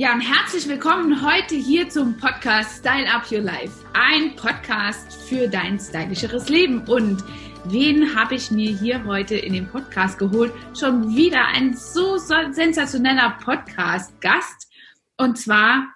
[0.00, 3.84] Ja, und herzlich willkommen heute hier zum Podcast Style Up Your Life.
[3.92, 6.88] Ein Podcast für dein stylischeres Leben.
[6.88, 7.22] Und
[7.66, 10.54] wen habe ich mir hier heute in den Podcast geholt?
[10.74, 14.72] Schon wieder ein so sensationeller Podcast-Gast.
[15.18, 15.92] Und zwar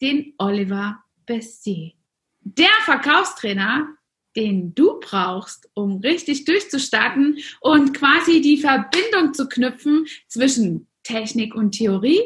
[0.00, 1.94] den Oliver Bessier.
[2.42, 3.88] Der Verkaufstrainer,
[4.36, 11.72] den du brauchst, um richtig durchzustarten und quasi die Verbindung zu knüpfen zwischen Technik und
[11.72, 12.22] Theorie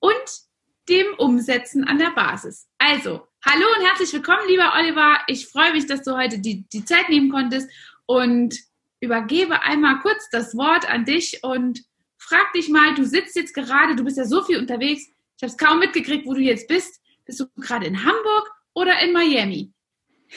[0.00, 0.45] und
[0.88, 2.68] dem Umsetzen an der Basis.
[2.78, 5.18] Also, hallo und herzlich willkommen, lieber Oliver.
[5.26, 7.68] Ich freue mich, dass du heute die, die Zeit nehmen konntest
[8.06, 8.54] und
[9.00, 11.80] übergebe einmal kurz das Wort an dich und
[12.18, 15.02] frag dich mal, du sitzt jetzt gerade, du bist ja so viel unterwegs,
[15.36, 17.00] ich habe es kaum mitgekriegt, wo du jetzt bist.
[17.26, 19.72] Bist du gerade in Hamburg oder in Miami?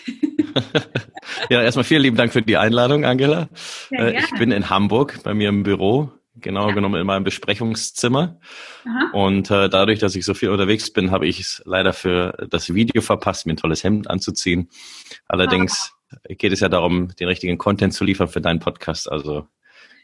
[1.50, 3.50] ja, erstmal vielen lieben Dank für die Einladung, Angela.
[3.91, 6.11] Ja, ich bin in Hamburg bei mir im Büro
[6.41, 6.75] genau ja.
[6.75, 8.39] genommen in meinem Besprechungszimmer.
[8.85, 9.09] Aha.
[9.13, 12.73] Und äh, dadurch, dass ich so viel unterwegs bin, habe ich es leider für das
[12.73, 14.69] Video verpasst, mir ein tolles Hemd anzuziehen.
[15.27, 16.19] Allerdings Aha.
[16.36, 19.11] geht es ja darum, den richtigen Content zu liefern für deinen Podcast.
[19.11, 19.47] Also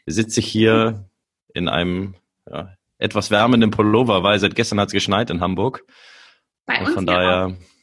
[0.06, 1.08] sitze ich hier
[1.54, 2.14] in einem
[2.50, 5.84] ja, etwas wärmenden Pullover, weil seit gestern hat es geschneit in Hamburg.
[6.64, 7.46] Bei Und von daher.
[7.46, 7.76] Auch.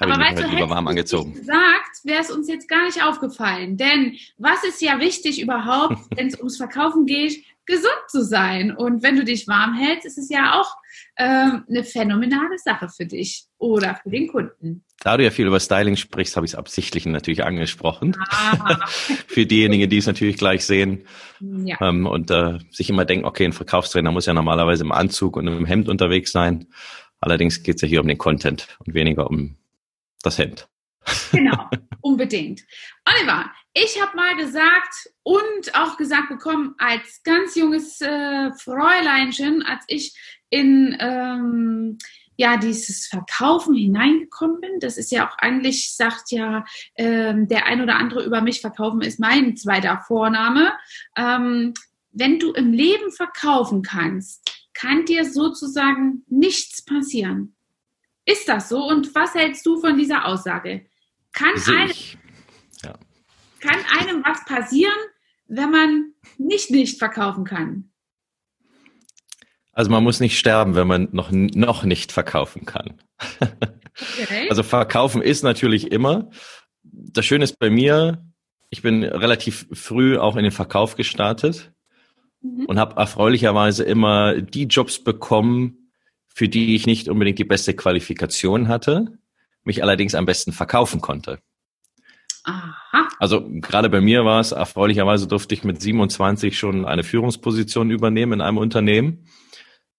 [0.00, 1.34] Aber weißt du, lieber warm angezogen.
[1.34, 3.76] gesagt, wäre es uns jetzt gar nicht aufgefallen.
[3.76, 7.44] Denn was ist ja wichtig überhaupt, wenn es ums Verkaufen geht?
[7.68, 8.74] Gesund zu sein.
[8.74, 10.74] Und wenn du dich warm hältst, ist es ja auch
[11.16, 14.84] ähm, eine phänomenale Sache für dich oder für den Kunden.
[15.00, 18.16] Da du ja viel über Styling sprichst, habe ich es absichtlich natürlich angesprochen.
[18.30, 18.86] Ah.
[19.26, 21.04] für diejenigen, die es natürlich gleich sehen
[21.40, 21.76] ja.
[21.80, 25.46] ähm, und äh, sich immer denken, okay, ein Verkaufstrainer muss ja normalerweise im Anzug und
[25.46, 26.66] im Hemd unterwegs sein.
[27.20, 29.56] Allerdings geht es ja hier um den Content und weniger um
[30.22, 30.68] das Hemd.
[31.32, 31.68] Genau,
[32.00, 32.64] unbedingt.
[33.04, 39.84] Oliver, ich habe mal gesagt und auch gesagt bekommen, als ganz junges äh, Fräuleinchen, als
[39.86, 40.16] ich
[40.50, 41.98] in ähm,
[42.36, 46.64] ja dieses Verkaufen hineingekommen bin, das ist ja auch eigentlich, sagt ja
[46.96, 50.72] ähm, der ein oder andere über mich, Verkaufen ist mein zweiter Vorname.
[51.16, 51.74] Ähm,
[52.10, 57.56] wenn du im Leben verkaufen kannst, kann dir sozusagen nichts passieren.
[58.24, 58.86] Ist das so?
[58.86, 60.86] Und was hältst du von dieser Aussage?
[61.38, 61.92] Kann, einem,
[62.82, 62.98] ja.
[63.60, 64.98] kann einem was passieren,
[65.46, 67.90] wenn man nicht nicht verkaufen kann?
[69.72, 73.00] Also man muss nicht sterben, wenn man noch, noch nicht verkaufen kann.
[74.20, 74.48] Okay.
[74.48, 76.30] Also verkaufen ist natürlich immer.
[76.82, 78.24] Das Schöne ist bei mir,
[78.70, 81.72] ich bin relativ früh auch in den Verkauf gestartet
[82.40, 82.66] mhm.
[82.66, 85.90] und habe erfreulicherweise immer die Jobs bekommen,
[86.28, 89.18] für die ich nicht unbedingt die beste Qualifikation hatte
[89.68, 91.38] mich allerdings am besten verkaufen konnte.
[92.42, 93.08] Aha.
[93.20, 98.34] Also gerade bei mir war es, erfreulicherweise durfte ich mit 27 schon eine Führungsposition übernehmen
[98.34, 99.28] in einem Unternehmen.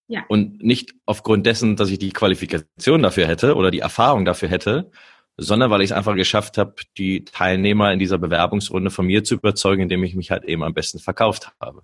[0.08, 0.26] Ja.
[0.28, 4.92] Und nicht aufgrund dessen, dass ich die Qualifikation dafür hätte oder die Erfahrung dafür hätte,
[5.38, 9.36] sondern weil ich es einfach geschafft habe, die Teilnehmer in dieser Bewerbungsrunde von mir zu
[9.36, 11.84] überzeugen, indem ich mich halt eben am besten verkauft habe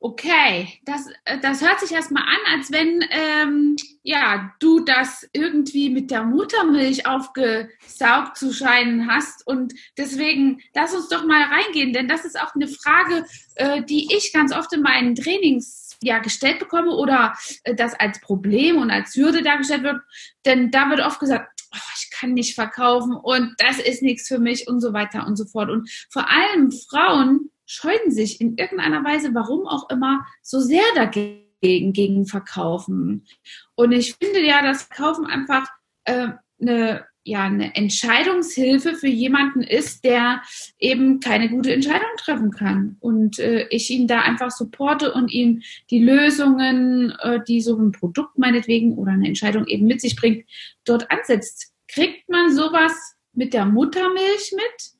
[0.00, 5.90] okay, das, äh, das hört sich erstmal an, als wenn ähm, ja, du das irgendwie
[5.90, 9.46] mit der Muttermilch aufgesaugt zu scheinen hast.
[9.46, 13.26] Und deswegen lass uns doch mal reingehen, denn das ist auch eine Frage,
[13.56, 18.20] äh, die ich ganz oft in meinen Trainings ja, gestellt bekomme oder äh, das als
[18.20, 20.00] Problem und als Hürde dargestellt wird.
[20.44, 24.38] Denn da wird oft gesagt, oh, ich kann nicht verkaufen und das ist nichts für
[24.38, 25.70] mich und so weiter und so fort.
[25.70, 31.92] Und vor allem Frauen scheuen sich in irgendeiner Weise, warum auch immer, so sehr dagegen
[31.92, 33.26] gegen Verkaufen.
[33.74, 35.68] Und ich finde ja, dass Verkaufen einfach
[36.04, 36.28] äh,
[36.60, 40.42] eine ja eine Entscheidungshilfe für jemanden ist, der
[40.78, 42.96] eben keine gute Entscheidung treffen kann.
[43.00, 47.92] Und äh, ich ihn da einfach supporte und ihm die Lösungen, äh, die so ein
[47.92, 50.48] Produkt meinetwegen oder eine Entscheidung eben mit sich bringt,
[50.84, 51.72] dort ansetzt.
[51.86, 54.97] Kriegt man sowas mit der Muttermilch mit?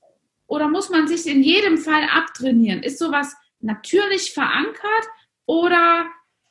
[0.49, 2.83] Oder muss man sich in jedem Fall abtrainieren?
[2.83, 5.07] Ist sowas natürlich verankert
[5.47, 6.07] oder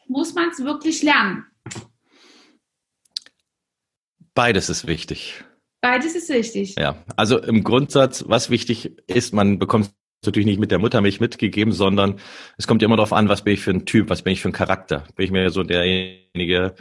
[0.08, 1.46] muss man es wirklich lernen?
[4.36, 5.44] Beides ist wichtig.
[5.82, 6.76] Beides ist wichtig.
[6.78, 9.92] Ja, also im Grundsatz, was wichtig ist, man bekommt
[10.24, 12.20] natürlich nicht mit der Muttermilch mitgegeben, sondern
[12.58, 14.50] es kommt immer darauf an, was bin ich für ein Typ, was bin ich für
[14.50, 15.08] ein Charakter.
[15.16, 16.76] Bin ich mir so derjenige,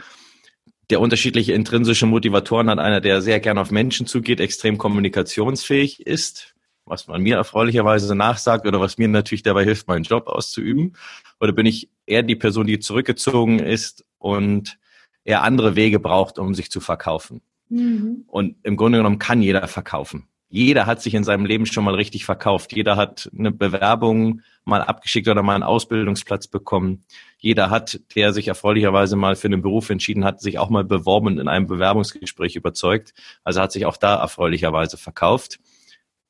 [0.91, 6.53] der unterschiedliche intrinsische Motivatoren hat, einer, der sehr gern auf Menschen zugeht, extrem kommunikationsfähig ist,
[6.87, 10.95] was man mir erfreulicherweise nachsagt oder was mir natürlich dabei hilft, meinen Job auszuüben?
[11.39, 14.77] Oder bin ich eher die Person, die zurückgezogen ist und
[15.23, 17.41] eher andere Wege braucht, um sich zu verkaufen?
[17.69, 18.23] Mhm.
[18.27, 20.27] Und im Grunde genommen kann jeder verkaufen.
[20.49, 22.73] jeder hat sich in seinem Leben schon mal richtig verkauft.
[22.73, 27.03] Jeder hat eine Bewerbung mal abgeschickt oder mal einen Ausbildungsplatz bekommen.
[27.37, 31.27] Jeder hat, der sich erfreulicherweise mal für einen Beruf entschieden hat, sich auch mal beworben
[31.27, 33.13] und in einem Bewerbungsgespräch überzeugt.
[33.43, 35.59] Also hat sich auch da erfreulicherweise verkauft.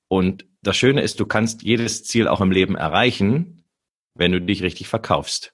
[0.08, 3.64] Und das Schöne ist, du kannst jedes Ziel auch im Leben erreichen,
[4.16, 5.54] wenn du dich richtig verkaufst.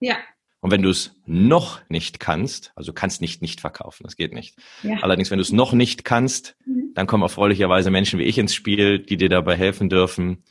[0.00, 0.16] Ja.
[0.60, 4.56] Und wenn du es noch nicht kannst, also kannst nicht nicht verkaufen, das geht nicht.
[4.82, 4.96] Ja.
[5.02, 6.92] Allerdings, wenn du es noch nicht kannst, mhm.
[6.94, 10.44] dann kommen erfreulicherweise Menschen wie ich ins Spiel, die dir dabei helfen dürfen,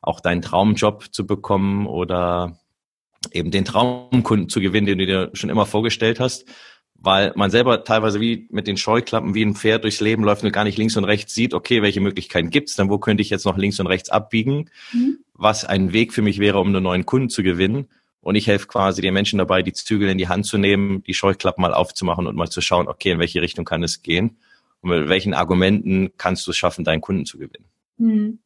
[0.00, 2.58] auch deinen Traumjob zu bekommen oder
[3.32, 6.46] eben den Traumkunden zu gewinnen, den du dir schon immer vorgestellt hast,
[7.02, 10.52] weil man selber teilweise wie mit den Scheuklappen wie ein Pferd durchs Leben läuft und
[10.52, 13.46] gar nicht links und rechts sieht, okay, welche Möglichkeiten gibt's, dann wo könnte ich jetzt
[13.46, 15.18] noch links und rechts abbiegen, mhm.
[15.32, 17.88] was ein Weg für mich wäre, um einen neuen Kunden zu gewinnen.
[18.20, 21.14] Und ich helfe quasi den Menschen dabei, die Zügel in die Hand zu nehmen, die
[21.14, 24.36] Scheuklappen mal aufzumachen und mal zu schauen, okay, in welche Richtung kann es gehen?
[24.82, 27.64] Und mit welchen Argumenten kannst du es schaffen, deinen Kunden zu gewinnen?
[27.96, 28.38] Hm.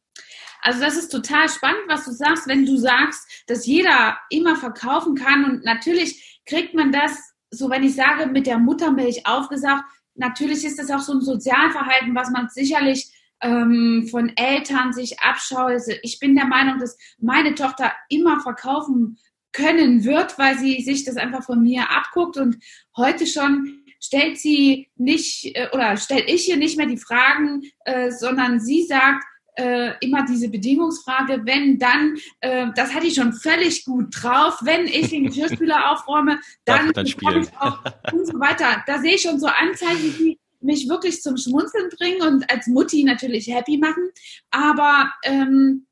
[0.61, 5.15] Also das ist total spannend, was du sagst, wenn du sagst, dass jeder immer verkaufen
[5.15, 5.43] kann.
[5.43, 9.83] Und natürlich kriegt man das, so wenn ich sage, mit der Muttermilch aufgesagt,
[10.15, 13.11] natürlich ist das auch so ein Sozialverhalten, was man sicherlich
[13.41, 15.71] ähm, von Eltern sich abschaut.
[15.71, 19.17] Also ich bin der Meinung, dass meine Tochter immer verkaufen
[19.51, 22.57] können wird, weil sie sich das einfach von mir abguckt und
[22.97, 28.11] heute schon stellt sie nicht äh, oder stelle ich ihr nicht mehr die Fragen, äh,
[28.11, 29.23] sondern sie sagt
[29.55, 34.85] äh, immer diese Bedingungsfrage, wenn dann, äh, das hatte ich schon völlig gut drauf, wenn
[34.85, 37.79] ich den Geschirrspüler aufräume, dann, dann bekomme ich auch
[38.11, 38.83] und so weiter.
[38.85, 43.03] Da sehe ich schon so Anzeichen, die mich wirklich zum Schmunzeln bringen und als Mutti
[43.03, 44.09] natürlich happy machen.
[44.51, 45.85] Aber ähm,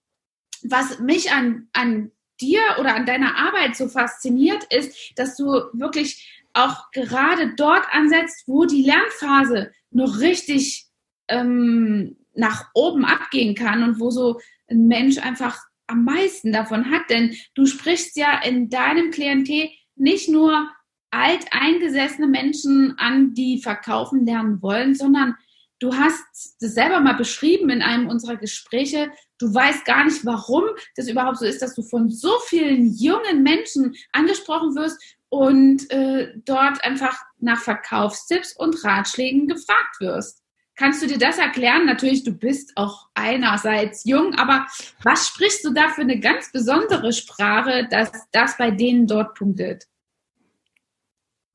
[0.64, 2.12] was mich an, an
[2.42, 8.44] dir oder an deiner Arbeit so fasziniert, ist, dass du wirklich auch gerade dort ansetzt,
[8.48, 10.88] wo die Lernphase noch richtig
[11.28, 14.40] ähm, nach oben abgehen kann und wo so
[14.70, 17.10] ein Mensch einfach am meisten davon hat.
[17.10, 20.70] Denn du sprichst ja in deinem Klientel nicht nur
[21.12, 25.36] alteingesessene Menschen an, die verkaufen lernen wollen, sondern
[25.80, 26.24] du hast
[26.60, 29.12] das selber mal beschrieben in einem unserer Gespräche.
[29.38, 30.64] Du weißt gar nicht, warum
[30.96, 36.34] das überhaupt so ist, dass du von so vielen jungen Menschen angesprochen wirst und äh,
[36.46, 40.43] dort einfach nach Verkaufstipps und Ratschlägen gefragt wirst.
[40.76, 41.86] Kannst du dir das erklären?
[41.86, 44.66] Natürlich, du bist auch einerseits jung, aber
[45.04, 49.86] was sprichst du da für eine ganz besondere Sprache, dass das bei denen dort punktet?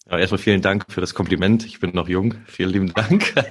[0.08, 1.66] Ja, erstmal vielen Dank für das Kompliment.
[1.66, 2.36] Ich bin noch jung.
[2.46, 3.34] Vielen lieben Dank.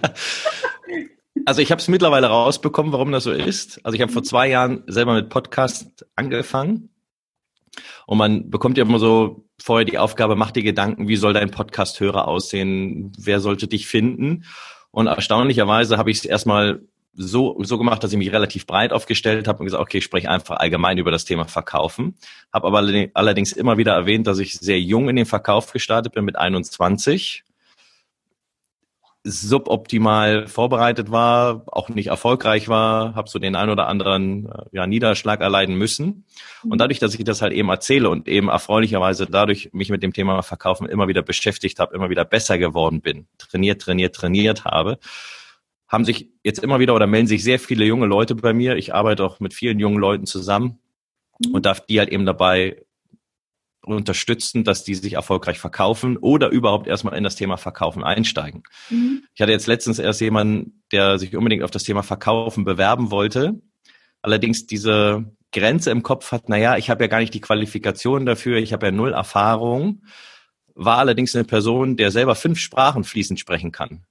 [1.46, 3.80] Also ich habe es mittlerweile rausbekommen, warum das so ist.
[3.86, 6.90] Also ich habe vor zwei Jahren selber mit Podcast angefangen
[8.06, 11.52] und man bekommt ja immer so vorher die Aufgabe, mach dir Gedanken, wie soll dein
[11.52, 14.44] Podcast-Hörer aussehen, wer sollte dich finden.
[14.98, 16.82] Und erstaunlicherweise habe ich es erstmal
[17.14, 20.28] so, so gemacht, dass ich mich relativ breit aufgestellt habe und gesagt, okay, ich spreche
[20.28, 22.16] einfach allgemein über das Thema Verkaufen.
[22.52, 22.80] Habe aber
[23.14, 27.44] allerdings immer wieder erwähnt, dass ich sehr jung in den Verkauf gestartet bin mit 21
[29.28, 34.88] suboptimal vorbereitet war, auch nicht erfolgreich war, habe so den ein oder anderen äh, ja,
[34.88, 36.26] Niederschlag erleiden müssen.
[36.64, 36.78] Und mhm.
[36.78, 40.42] dadurch, dass ich das halt eben erzähle und eben erfreulicherweise dadurch mich mit dem Thema
[40.42, 44.98] Verkaufen immer wieder beschäftigt habe, immer wieder besser geworden bin, trainiert, trainiert, trainiert habe,
[45.88, 48.78] haben sich jetzt immer wieder oder melden sich sehr viele junge Leute bei mir.
[48.78, 50.80] Ich arbeite auch mit vielen jungen Leuten zusammen
[51.46, 51.54] mhm.
[51.54, 52.84] und darf die halt eben dabei
[53.96, 58.64] unterstützen, dass die sich erfolgreich verkaufen oder überhaupt erstmal in das Thema Verkaufen einsteigen.
[58.90, 59.24] Mhm.
[59.34, 63.62] Ich hatte jetzt letztens erst jemanden, der sich unbedingt auf das Thema Verkaufen bewerben wollte,
[64.22, 68.58] allerdings diese Grenze im Kopf hat, naja, ich habe ja gar nicht die Qualifikation dafür,
[68.58, 70.04] ich habe ja null Erfahrung,
[70.76, 74.06] war allerdings eine Person, der selber fünf Sprachen fließend sprechen kann,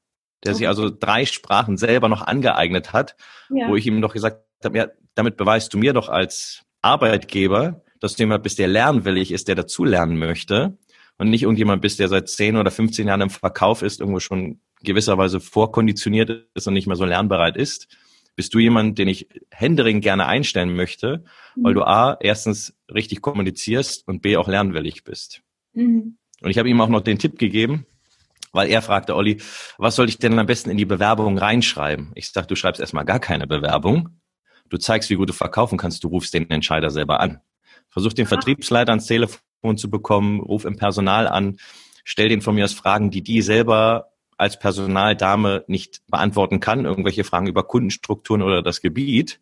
[0.44, 0.58] der okay.
[0.58, 3.16] sich also drei Sprachen selber noch angeeignet hat,
[3.50, 3.68] ja.
[3.68, 8.16] wo ich ihm doch gesagt habe, ja, damit beweist du mir doch als Arbeitgeber, dass
[8.16, 10.78] du jemand bist, der lernwillig ist, der dazulernen möchte
[11.18, 14.60] und nicht irgendjemand bist, der seit 10 oder 15 Jahren im Verkauf ist, irgendwo schon
[14.82, 17.88] gewisserweise vorkonditioniert ist und nicht mehr so lernbereit ist,
[18.36, 21.24] bist du jemand, den ich händering gerne einstellen möchte,
[21.56, 21.78] weil mhm.
[21.78, 25.42] du A, erstens richtig kommunizierst und B, auch lernwillig bist.
[25.72, 26.18] Mhm.
[26.42, 27.86] Und ich habe ihm auch noch den Tipp gegeben,
[28.52, 29.40] weil er fragte, Olli,
[29.78, 32.12] was soll ich denn am besten in die Bewerbung reinschreiben?
[32.14, 34.20] Ich sag, du schreibst erstmal gar keine Bewerbung.
[34.68, 37.40] Du zeigst, wie gut du verkaufen kannst, du rufst den Entscheider selber an.
[37.96, 41.56] Versuch den Vertriebsleiter ans Telefon zu bekommen, ruf im Personal an,
[42.04, 47.24] stell den von mir aus Fragen, die die selber als Personaldame nicht beantworten kann, irgendwelche
[47.24, 49.40] Fragen über Kundenstrukturen oder das Gebiet,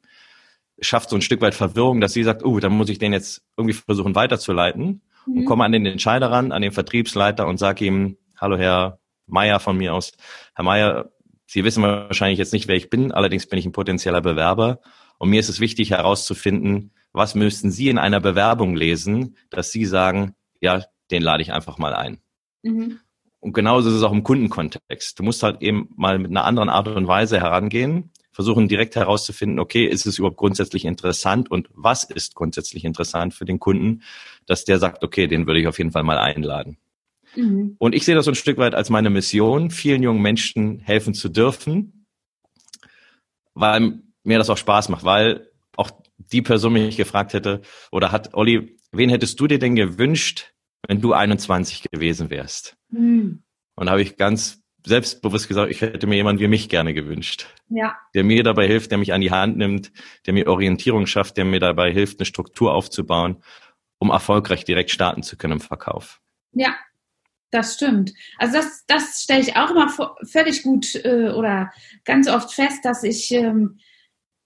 [0.78, 3.42] schafft so ein Stück weit Verwirrung, dass sie sagt, oh, dann muss ich den jetzt
[3.56, 5.38] irgendwie versuchen weiterzuleiten mhm.
[5.38, 9.58] und komme an den Entscheider ran, an den Vertriebsleiter und sage ihm, hallo Herr Meier
[9.58, 10.12] von mir aus,
[10.54, 11.11] Herr Meier,
[11.46, 14.80] Sie wissen wahrscheinlich jetzt nicht, wer ich bin, allerdings bin ich ein potenzieller Bewerber.
[15.18, 19.87] Und mir ist es wichtig herauszufinden, was müssten Sie in einer Bewerbung lesen, dass Sie
[19.87, 22.18] sagen, ja, den lade ich einfach mal ein.
[22.62, 22.99] Mhm.
[23.40, 25.18] Und genauso ist es auch im Kundenkontext.
[25.18, 29.61] Du musst halt eben mal mit einer anderen Art und Weise herangehen, versuchen direkt herauszufinden,
[29.61, 34.02] okay, ist es überhaupt grundsätzlich interessant und was ist grundsätzlich interessant für den Kunden,
[34.47, 36.78] dass der sagt, okay, den würde ich auf jeden Fall mal einladen.
[37.37, 37.76] Mhm.
[37.78, 41.14] Und ich sehe das so ein Stück weit als meine Mission, vielen jungen Menschen helfen
[41.14, 42.06] zu dürfen,
[43.52, 45.50] weil mir das auch Spaß macht, weil
[46.16, 50.52] die Person mich gefragt hätte oder hat, Olli, wen hättest du dir denn gewünscht,
[50.87, 52.76] wenn du 21 gewesen wärst?
[52.90, 53.42] Mhm.
[53.76, 57.47] Und da habe ich ganz selbstbewusst gesagt, ich hätte mir jemanden wie mich gerne gewünscht.
[57.68, 57.97] Ja.
[58.14, 59.92] Der mir dabei hilft, der mich an die Hand nimmt,
[60.26, 63.42] der mir Orientierung schafft, der mir dabei hilft, eine Struktur aufzubauen,
[63.99, 66.21] um erfolgreich direkt starten zu können im Verkauf.
[66.52, 66.75] Ja,
[67.50, 68.12] das stimmt.
[68.37, 71.73] Also das, das stelle ich auch immer vor, völlig gut äh, oder
[72.04, 73.78] ganz oft fest, dass ich ähm,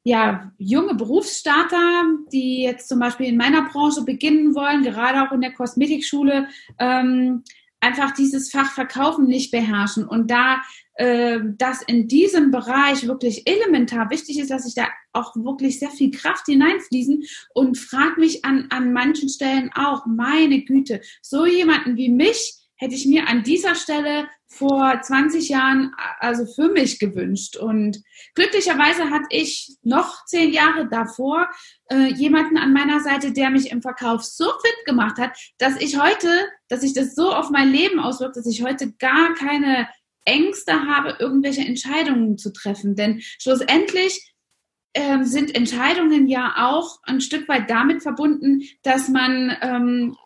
[0.08, 5.42] ja, junge Berufsstarter, die jetzt zum Beispiel in meiner Branche beginnen wollen, gerade auch in
[5.42, 6.48] der Kosmetikschule,
[6.78, 7.44] ähm,
[7.80, 10.62] einfach dieses Fach Verkaufen nicht beherrschen und da
[10.94, 15.90] äh, das in diesem Bereich wirklich elementar wichtig ist, dass ich da auch wirklich sehr
[15.90, 21.98] viel Kraft hineinfließen und frage mich an, an manchen Stellen auch, meine Güte, so jemanden
[21.98, 27.56] wie mich hätte ich mir an dieser Stelle vor 20 Jahren also für mich gewünscht.
[27.56, 28.02] Und
[28.34, 31.48] glücklicherweise hatte ich noch zehn Jahre davor
[31.90, 36.00] äh, jemanden an meiner Seite, der mich im Verkauf so fit gemacht hat, dass ich
[36.00, 36.28] heute,
[36.68, 39.88] dass sich das so auf mein Leben auswirkt, dass ich heute gar keine
[40.24, 42.96] Ängste habe, irgendwelche Entscheidungen zu treffen.
[42.96, 44.34] Denn schlussendlich
[44.94, 50.16] ähm, sind Entscheidungen ja auch ein Stück weit damit verbunden, dass man ähm,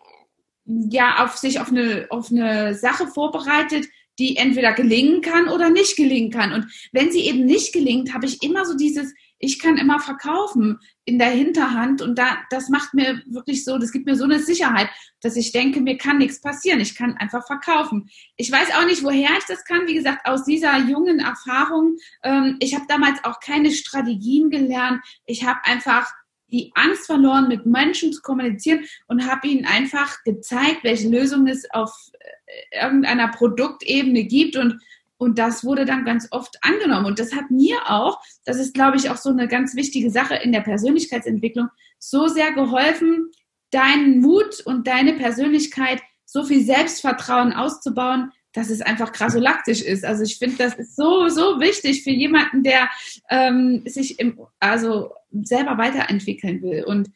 [0.65, 3.87] ja auf sich auf eine, auf eine Sache vorbereitet,
[4.19, 6.53] die entweder gelingen kann oder nicht gelingen kann.
[6.53, 10.79] Und wenn sie eben nicht gelingt, habe ich immer so dieses, ich kann immer verkaufen
[11.05, 14.39] in der Hinterhand und da, das macht mir wirklich so, das gibt mir so eine
[14.39, 14.89] Sicherheit,
[15.21, 16.79] dass ich denke, mir kann nichts passieren.
[16.79, 18.09] Ich kann einfach verkaufen.
[18.37, 19.89] Ich weiß auch nicht, woher ich das kann.
[19.89, 21.97] Wie gesagt, aus dieser jungen Erfahrung.
[22.23, 25.03] Ähm, ich habe damals auch keine Strategien gelernt.
[25.27, 26.13] Ich habe einfach
[26.53, 31.69] die Angst verloren, mit Menschen zu kommunizieren und habe ihnen einfach gezeigt, welche Lösungen es
[31.71, 34.81] auf äh, irgendeiner Produktebene gibt und
[35.19, 37.07] und das wurde dann ganz oft angenommen.
[37.07, 40.35] Und das hat mir auch, das ist, glaube ich, auch so eine ganz wichtige Sache
[40.35, 41.69] in der Persönlichkeitsentwicklung,
[42.01, 43.31] so sehr geholfen,
[43.71, 50.05] deinen Mut und deine Persönlichkeit, so viel Selbstvertrauen auszubauen, dass es einfach krasolaktisch ist.
[50.05, 52.91] Also ich finde, das ist so, so wichtig für jemanden, der
[53.31, 55.13] ähm, sich im, also
[55.43, 56.85] selber weiterentwickeln will.
[56.85, 57.11] Und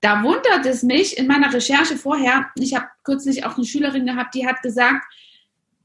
[0.00, 4.34] da wundert es mich in meiner Recherche vorher, ich habe kürzlich auch eine Schülerin gehabt,
[4.34, 5.04] die hat gesagt,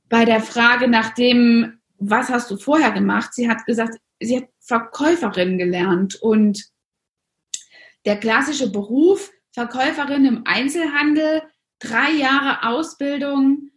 [0.10, 4.50] bei der Frage nach dem, was hast du vorher gemacht, sie hat gesagt, sie hat
[4.60, 6.64] Verkäuferin gelernt und
[8.06, 11.42] der klassische Beruf, Verkäuferin im Einzelhandel,
[11.80, 13.72] drei Jahre Ausbildung.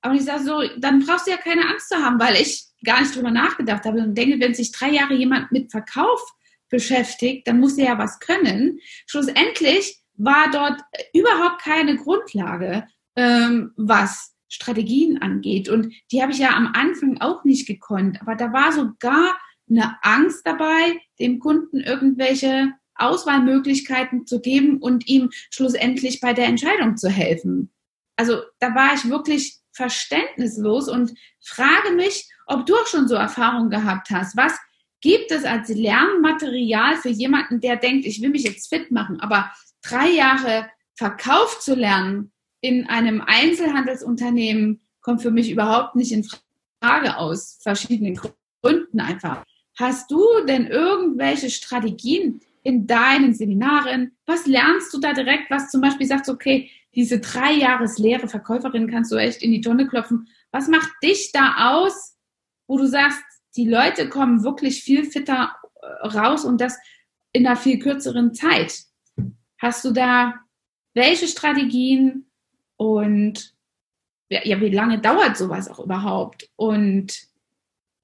[0.00, 3.00] Aber ich sage so, dann brauchst du ja keine Angst zu haben, weil ich gar
[3.00, 6.20] nicht drüber nachgedacht habe und denke, wenn sich drei Jahre jemand mit Verkauf
[6.68, 8.78] beschäftigt, dann muss er ja was können.
[9.06, 10.80] Schlussendlich war dort
[11.14, 15.68] überhaupt keine Grundlage, ähm, was Strategien angeht.
[15.68, 18.20] Und die habe ich ja am Anfang auch nicht gekonnt.
[18.20, 19.36] Aber da war sogar
[19.70, 26.96] eine Angst dabei, dem Kunden irgendwelche Auswahlmöglichkeiten zu geben und ihm schlussendlich bei der Entscheidung
[26.96, 27.70] zu helfen.
[28.16, 33.70] Also da war ich wirklich verständnislos und frage mich, ob du auch schon so Erfahrungen
[33.70, 34.36] gehabt hast.
[34.36, 34.58] Was
[35.00, 39.52] gibt es als Lernmaterial für jemanden, der denkt, ich will mich jetzt fit machen, aber
[39.82, 46.26] drei Jahre Verkauf zu lernen in einem Einzelhandelsunternehmen kommt für mich überhaupt nicht in
[46.82, 48.18] Frage aus verschiedenen
[48.62, 49.44] Gründen einfach.
[49.78, 54.16] Hast du denn irgendwelche Strategien in deinen Seminaren?
[54.26, 59.12] Was lernst du da direkt, was zum Beispiel sagst, okay, diese drei Jahreslehre Verkäuferin kannst
[59.12, 60.28] du echt in die Tonne klopfen.
[60.50, 62.16] Was macht dich da aus,
[62.66, 63.22] wo du sagst,
[63.56, 66.76] die Leute kommen wirklich viel fitter äh, raus und das
[67.32, 68.84] in einer viel kürzeren Zeit.
[69.58, 70.34] Hast du da
[70.94, 72.26] welche Strategien
[72.76, 73.54] und
[74.30, 76.50] ja, wie lange dauert sowas auch überhaupt?
[76.56, 77.28] Und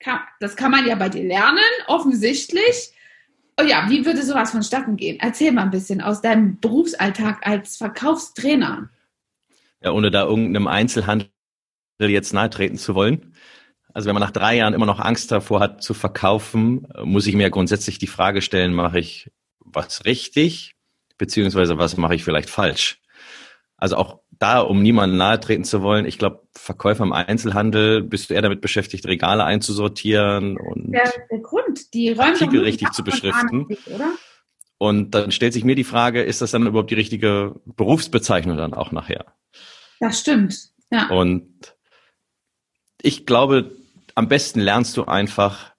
[0.00, 2.92] kann, das kann man ja bei dir lernen, offensichtlich.
[3.60, 5.18] Oh ja, wie würde sowas vonstatten gehen?
[5.20, 8.90] Erzähl mal ein bisschen aus deinem Berufsalltag als Verkaufstrainer.
[9.82, 11.28] Ja, ohne da irgendeinem Einzelhandel
[12.00, 13.34] jetzt nahe treten zu wollen.
[13.94, 17.36] Also wenn man nach drei Jahren immer noch Angst davor hat zu verkaufen, muss ich
[17.36, 20.74] mir grundsätzlich die Frage stellen, mache ich was richtig,
[21.16, 23.00] beziehungsweise was mache ich vielleicht falsch?
[23.76, 28.30] Also auch da, um niemandem nahe treten zu wollen, ich glaube, Verkäufer im Einzelhandel, bist
[28.30, 33.04] du eher damit beschäftigt, Regale einzusortieren und der, der Grund, die Räume Artikel richtig zu
[33.04, 33.68] beschriften.
[34.76, 38.74] Und dann stellt sich mir die Frage, ist das dann überhaupt die richtige Berufsbezeichnung dann
[38.74, 39.26] auch nachher?
[40.00, 40.56] Das stimmt,
[40.90, 41.08] ja.
[41.10, 41.76] Und
[43.00, 43.70] ich glaube,
[44.14, 45.72] am besten lernst du einfach,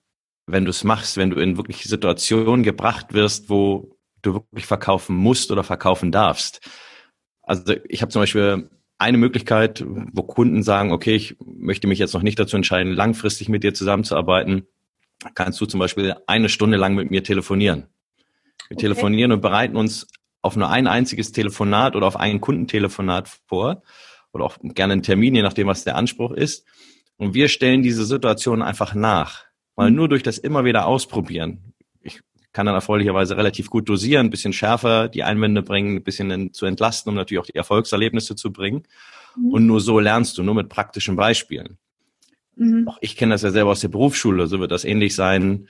[0.46, 5.16] wenn du es machst, wenn du in wirklich Situationen gebracht wirst, wo du wirklich verkaufen
[5.16, 6.62] musst oder verkaufen darfst.
[7.42, 12.14] Also ich habe zum Beispiel eine Möglichkeit, wo Kunden sagen, okay, ich möchte mich jetzt
[12.14, 14.68] noch nicht dazu entscheiden, langfristig mit dir zusammenzuarbeiten,
[15.34, 17.88] kannst du zum Beispiel eine Stunde lang mit mir telefonieren.
[18.68, 18.82] Wir okay.
[18.82, 20.08] telefonieren und bereiten uns
[20.42, 23.84] auf nur ein einziges Telefonat oder auf ein Kundentelefonat vor
[24.32, 26.66] oder auch gerne einen Termin, je nachdem, was der Anspruch ist.
[27.18, 29.46] Und wir stellen diese Situation einfach nach.
[29.76, 29.98] Weil mhm.
[29.98, 32.22] nur durch das immer wieder ausprobieren, ich
[32.54, 36.66] kann dann erfreulicherweise relativ gut dosieren, ein bisschen schärfer die Einwände bringen, ein bisschen zu
[36.66, 38.84] entlasten, um natürlich auch die Erfolgserlebnisse zu bringen.
[39.36, 39.52] Mhm.
[39.52, 41.78] Und nur so lernst du, nur mit praktischen Beispielen.
[42.56, 42.88] Mhm.
[42.88, 45.68] Auch ich kenne das ja selber aus der Berufsschule, so wird das ähnlich sein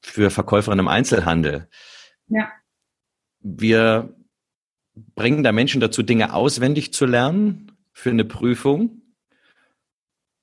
[0.00, 1.68] für Verkäuferinnen im Einzelhandel.
[2.28, 2.48] Ja.
[3.40, 4.14] Wir
[4.94, 9.01] bringen da Menschen dazu, Dinge auswendig zu lernen für eine Prüfung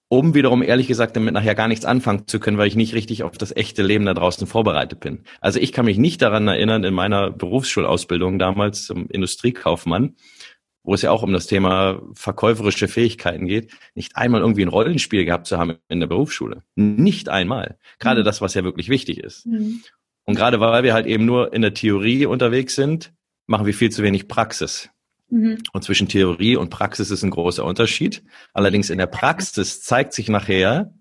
[0.10, 3.24] um wiederum ehrlich gesagt damit nachher gar nichts anfangen zu können, weil ich nicht richtig
[3.24, 5.24] auf das echte Leben da draußen vorbereitet bin.
[5.40, 10.16] Also ich kann mich nicht daran erinnern, in meiner Berufsschulausbildung damals zum Industriekaufmann,
[10.84, 15.26] wo es ja auch um das Thema verkäuferische Fähigkeiten geht, nicht einmal irgendwie ein Rollenspiel
[15.26, 16.64] gehabt zu haben in der Berufsschule.
[16.76, 17.78] Nicht einmal.
[18.00, 18.26] Gerade mhm.
[18.26, 19.46] das, was ja wirklich wichtig ist.
[19.46, 19.84] Mhm.
[20.26, 23.14] Und gerade weil wir halt eben nur in der Theorie unterwegs sind,
[23.46, 24.90] machen wir viel zu wenig Praxis.
[25.30, 25.60] Mhm.
[25.74, 28.24] Und zwischen Theorie und Praxis ist ein großer Unterschied.
[28.54, 30.94] Allerdings in der Praxis zeigt sich nachher,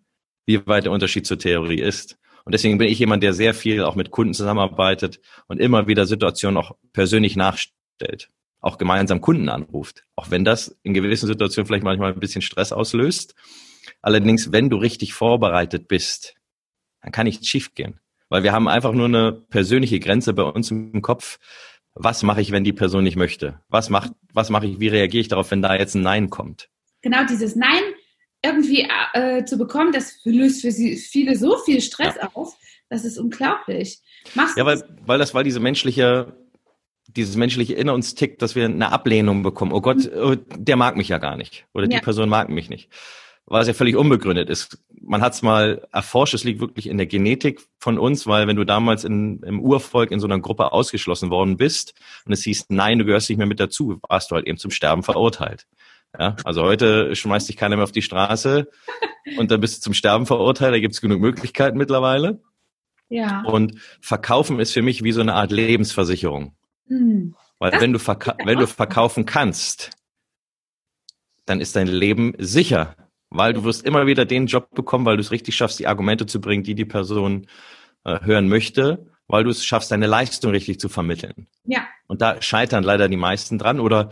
[0.46, 2.18] wie weit der Unterschied zur Theorie ist.
[2.44, 6.06] Und deswegen bin ich jemand, der sehr viel auch mit Kunden zusammenarbeitet und immer wieder
[6.06, 8.30] Situationen auch persönlich nachstellt.
[8.60, 10.04] Auch gemeinsam Kunden anruft.
[10.16, 13.34] Auch wenn das in gewissen Situationen vielleicht manchmal ein bisschen Stress auslöst.
[14.02, 16.34] Allerdings, wenn du richtig vorbereitet bist,
[17.02, 18.00] dann kann nichts schiefgehen.
[18.28, 21.38] Weil wir haben einfach nur eine persönliche Grenze bei uns im Kopf,
[21.98, 23.60] was mache ich, wenn die Person nicht möchte?
[23.68, 26.68] Was macht, was mache ich, wie reagiere ich darauf, wenn da jetzt ein Nein kommt?
[27.02, 27.82] Genau, dieses Nein
[28.42, 32.30] irgendwie äh, zu bekommen, das löst für sie, viele so viel Stress ja.
[32.34, 32.54] aus,
[32.88, 34.00] das ist unglaublich.
[34.34, 36.36] Machst ja, weil, weil das, weil diese menschliche,
[37.08, 39.72] dieses menschliche in uns tickt, dass wir eine Ablehnung bekommen.
[39.72, 40.22] Oh Gott, mhm.
[40.22, 41.66] oh, der mag mich ja gar nicht.
[41.74, 41.98] Oder ja.
[41.98, 42.88] die Person mag mich nicht
[43.50, 44.78] was ja völlig unbegründet ist.
[45.00, 48.56] Man hat es mal erforscht, es liegt wirklich in der Genetik von uns, weil wenn
[48.56, 51.94] du damals in, im Urvolk in so einer Gruppe ausgeschlossen worden bist
[52.26, 54.70] und es hieß, nein, du gehörst nicht mehr mit dazu, warst du halt eben zum
[54.70, 55.66] Sterben verurteilt.
[56.18, 58.68] Ja, also heute schmeißt dich keiner mehr auf die Straße
[59.36, 62.40] und dann bist du zum Sterben verurteilt, da gibt es genug Möglichkeiten mittlerweile.
[63.08, 63.42] Ja.
[63.42, 66.54] Und verkaufen ist für mich wie so eine Art Lebensversicherung.
[66.88, 67.34] Hm.
[67.58, 69.90] Weil wenn du, wenn du verkaufen kannst,
[71.46, 72.94] dann ist dein Leben sicher
[73.30, 76.26] weil du wirst immer wieder den Job bekommen, weil du es richtig schaffst, die Argumente
[76.26, 77.46] zu bringen, die die Person
[78.04, 81.46] äh, hören möchte, weil du es schaffst, deine Leistung richtig zu vermitteln.
[81.64, 81.86] Ja.
[82.06, 84.10] Und da scheitern leider die meisten dran oder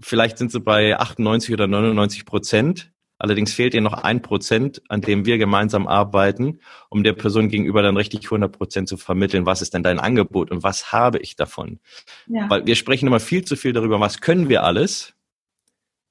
[0.00, 2.92] vielleicht sind sie bei 98 oder 99 Prozent.
[3.18, 7.82] Allerdings fehlt ihnen noch ein Prozent, an dem wir gemeinsam arbeiten, um der Person gegenüber
[7.82, 11.36] dann richtig 100 Prozent zu vermitteln, was ist denn dein Angebot und was habe ich
[11.36, 11.80] davon?
[12.26, 12.48] Ja.
[12.48, 15.14] Weil wir sprechen immer viel zu viel darüber, was können wir alles.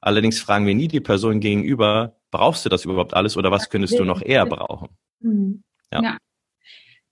[0.02, 3.98] Allerdings fragen wir nie die Person gegenüber, brauchst du das überhaupt alles oder was könntest
[3.98, 4.90] du noch eher brauchen?
[5.20, 5.64] Mhm.
[5.92, 6.02] Ja.
[6.02, 6.18] ja.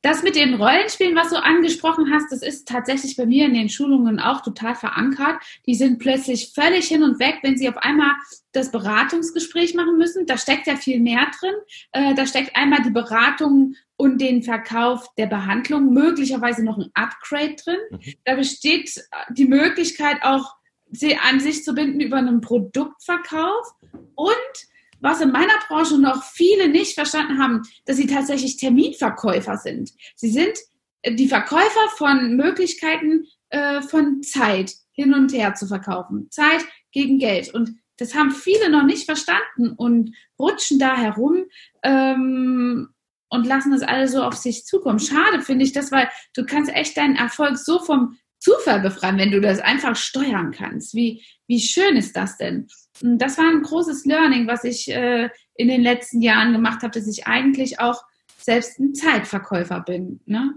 [0.04, 3.68] Das mit den Rollenspielen, was du angesprochen hast, das ist tatsächlich bei mir in den
[3.68, 5.42] Schulungen auch total verankert.
[5.66, 8.12] Die sind plötzlich völlig hin und weg, wenn sie auf einmal
[8.52, 10.28] das Beratungsgespräch machen müssen.
[10.28, 11.56] Da steckt ja viel mehr drin.
[11.94, 17.56] Äh, da steckt einmal die Beratung und den Verkauf der Behandlung, möglicherweise noch ein Upgrade
[17.56, 17.80] drin.
[17.90, 18.14] Mhm.
[18.24, 20.56] Da besteht die Möglichkeit auch,
[20.92, 23.74] sie an sich zu binden über einen Produktverkauf
[24.16, 24.68] und
[25.00, 29.92] was in meiner Branche noch viele nicht verstanden haben, dass sie tatsächlich Terminverkäufer sind.
[30.16, 30.58] Sie sind
[31.02, 36.28] äh, die Verkäufer von Möglichkeiten äh, von Zeit hin und her zu verkaufen.
[36.32, 37.54] Zeit gegen Geld.
[37.54, 41.46] Und das haben viele noch nicht verstanden und rutschen da herum
[41.84, 42.90] ähm,
[43.30, 45.00] und lassen das alle so auf sich zukommen.
[45.00, 49.32] Schade finde ich das, weil du kannst echt deinen Erfolg so vom Zufall befreien, wenn
[49.32, 50.94] du das einfach steuern kannst.
[50.94, 52.68] Wie, wie schön ist das denn?
[53.02, 57.08] Das war ein großes Learning, was ich äh, in den letzten Jahren gemacht habe, dass
[57.08, 58.04] ich eigentlich auch
[58.38, 60.22] selbst ein Zeitverkäufer bin.
[60.26, 60.54] Ne?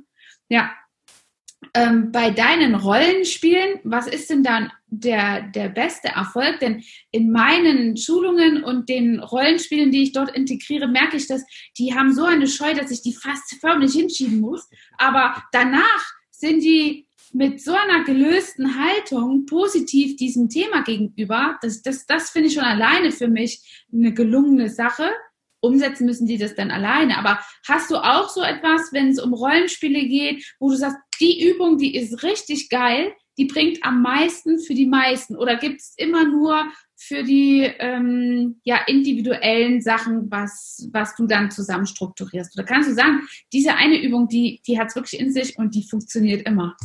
[0.49, 0.73] Ja.
[1.75, 6.59] Ähm, bei deinen Rollenspielen, was ist denn dann der, der beste Erfolg?
[6.61, 11.45] Denn in meinen Schulungen und den Rollenspielen, die ich dort integriere, merke ich, dass
[11.79, 14.69] die haben so eine Scheu, dass ich die fast förmlich hinschieben muss.
[14.97, 22.07] Aber danach sind die mit so einer gelösten Haltung positiv diesem Thema gegenüber, das, das,
[22.07, 25.11] das finde ich schon alleine für mich eine gelungene Sache.
[25.63, 27.19] Umsetzen müssen die das dann alleine.
[27.19, 27.39] Aber
[27.69, 31.77] hast du auch so etwas, wenn es um Rollenspiele geht, wo du sagst, die Übung,
[31.77, 35.37] die ist richtig geil, die bringt am meisten für die meisten?
[35.37, 36.65] Oder gibt es immer nur
[36.97, 42.59] für die ähm, ja, individuellen Sachen, was, was du dann zusammen strukturierst?
[42.59, 45.75] Oder kannst du sagen, diese eine Übung, die, die hat es wirklich in sich und
[45.75, 46.77] die funktioniert immer?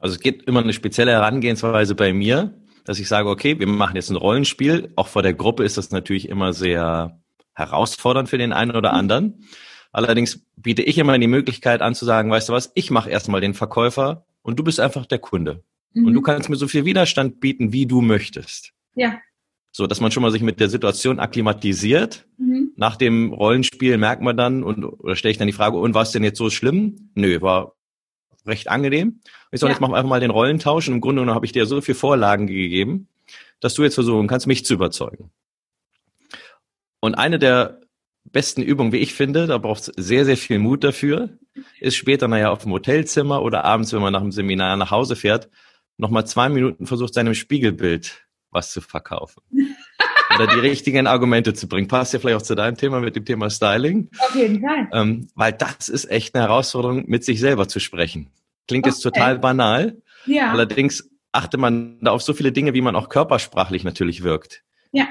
[0.00, 3.94] Also es geht immer eine spezielle Herangehensweise bei mir, dass ich sage, okay, wir machen
[3.94, 4.92] jetzt ein Rollenspiel.
[4.96, 7.20] Auch vor der Gruppe ist das natürlich immer sehr
[7.52, 9.44] herausfordernd für den einen oder anderen.
[9.92, 13.40] Allerdings biete ich immer die Möglichkeit an zu sagen, weißt du was, ich mache erstmal
[13.40, 15.62] den Verkäufer und du bist einfach der Kunde.
[15.92, 16.06] Mhm.
[16.06, 18.72] Und du kannst mir so viel Widerstand bieten, wie du möchtest.
[18.94, 19.18] Ja.
[19.72, 22.26] So, dass man schon mal sich mit der Situation akklimatisiert.
[22.38, 22.72] Mhm.
[22.76, 26.02] Nach dem Rollenspiel merkt man dann und oder stelle ich dann die Frage, und war
[26.02, 27.10] es denn jetzt so schlimm?
[27.14, 27.74] Nö, war
[28.50, 29.20] recht angenehm.
[29.50, 29.74] Ich sage, ja.
[29.74, 31.80] jetzt machen wir einfach mal den Rollentausch und im Grunde genommen habe ich dir so
[31.80, 33.08] viel Vorlagen gegeben,
[33.60, 35.30] dass du jetzt versuchen kannst, mich zu überzeugen.
[37.00, 37.80] Und eine der
[38.24, 41.30] besten Übungen, wie ich finde, da braucht es sehr, sehr viel Mut dafür,
[41.80, 45.16] ist später, naja, auf dem Hotelzimmer oder abends, wenn man nach dem Seminar nach Hause
[45.16, 45.48] fährt,
[45.96, 49.42] nochmal zwei Minuten versucht, seinem Spiegelbild was zu verkaufen.
[50.34, 51.88] oder die richtigen Argumente zu bringen.
[51.88, 54.10] Passt ja vielleicht auch zu deinem Thema mit dem Thema Styling.
[54.18, 54.88] Auf jeden Fall.
[54.92, 58.30] Ähm, weil das ist echt eine Herausforderung, mit sich selber zu sprechen.
[58.70, 58.94] Klingt okay.
[58.94, 60.00] jetzt total banal.
[60.26, 60.50] Ja.
[60.50, 64.62] Allerdings achte man da auf so viele Dinge, wie man auch körpersprachlich natürlich wirkt.
[64.92, 65.06] Ja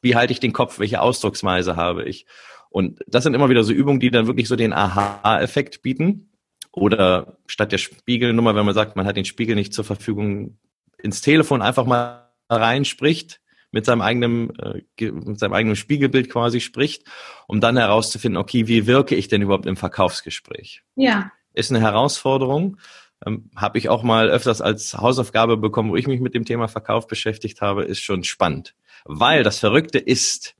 [0.00, 2.26] wie halte ich den Kopf, welche Ausdrucksweise habe ich.
[2.70, 6.30] Und das sind immer wieder so Übungen, die dann wirklich so den Aha-Effekt bieten.
[6.72, 10.58] Oder statt der Spiegelnummer, wenn man sagt, man hat den Spiegel nicht zur Verfügung,
[10.98, 17.04] ins Telefon einfach mal reinspricht, mit seinem eigenen, äh, mit seinem eigenen Spiegelbild quasi spricht,
[17.46, 20.82] um dann herauszufinden, okay, wie wirke ich denn überhaupt im Verkaufsgespräch?
[20.94, 21.32] Ja.
[21.56, 22.76] Ist eine Herausforderung.
[23.24, 26.68] Ähm, habe ich auch mal öfters als Hausaufgabe bekommen, wo ich mich mit dem Thema
[26.68, 28.74] Verkauf beschäftigt habe, ist schon spannend.
[29.06, 30.54] Weil das Verrückte ist,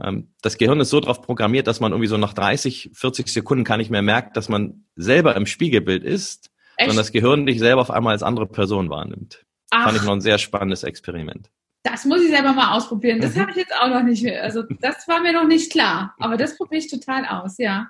[0.00, 3.64] ähm, das Gehirn ist so drauf programmiert, dass man irgendwie so nach 30, 40 Sekunden
[3.64, 6.90] gar nicht mehr merkt, dass man selber im Spiegelbild ist, Echt?
[6.90, 9.44] sondern das Gehirn dich selber auf einmal als andere Person wahrnimmt.
[9.70, 9.84] Ach.
[9.84, 11.50] Fand ich noch ein sehr spannendes Experiment.
[11.82, 13.20] Das muss ich selber mal ausprobieren.
[13.20, 13.40] Das mhm.
[13.40, 14.26] habe ich jetzt auch noch nicht.
[14.26, 16.14] Also das war mir noch nicht klar.
[16.18, 17.88] Aber das probiere ich total aus, ja.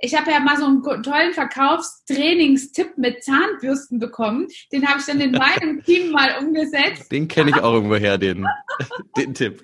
[0.00, 4.48] Ich habe ja mal so einen tollen Verkaufstrainingstipp mit Zahnbürsten bekommen.
[4.72, 7.10] Den habe ich dann in meinem Team mal umgesetzt.
[7.10, 8.46] Den kenne ich auch irgendwoher, den,
[9.16, 9.62] den Tipp.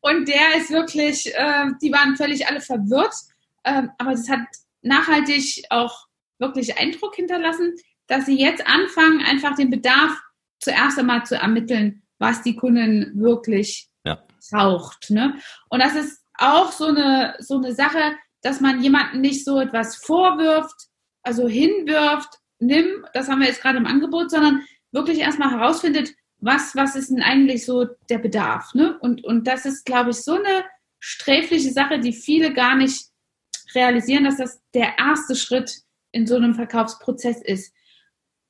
[0.00, 3.14] Und der ist wirklich, äh, die waren völlig alle verwirrt.
[3.64, 4.40] Äh, aber das hat
[4.82, 6.06] nachhaltig auch
[6.38, 7.74] wirklich Eindruck hinterlassen,
[8.06, 10.12] dass sie jetzt anfangen, einfach den Bedarf
[10.58, 14.22] zuerst einmal zu ermitteln, was die Kundin wirklich ja.
[14.50, 15.10] braucht.
[15.10, 15.38] Ne?
[15.68, 19.96] Und das ist auch so eine, so eine Sache, dass man jemanden nicht so etwas
[19.96, 20.88] vorwirft,
[21.22, 26.74] also hinwirft, nimm, das haben wir jetzt gerade im Angebot, sondern wirklich erstmal herausfindet, was,
[26.74, 28.74] was ist denn eigentlich so der Bedarf.
[28.74, 28.98] Ne?
[29.00, 30.64] Und, und das ist, glaube ich, so eine
[30.98, 33.06] sträfliche Sache, die viele gar nicht
[33.74, 37.74] realisieren, dass das der erste Schritt in so einem Verkaufsprozess ist.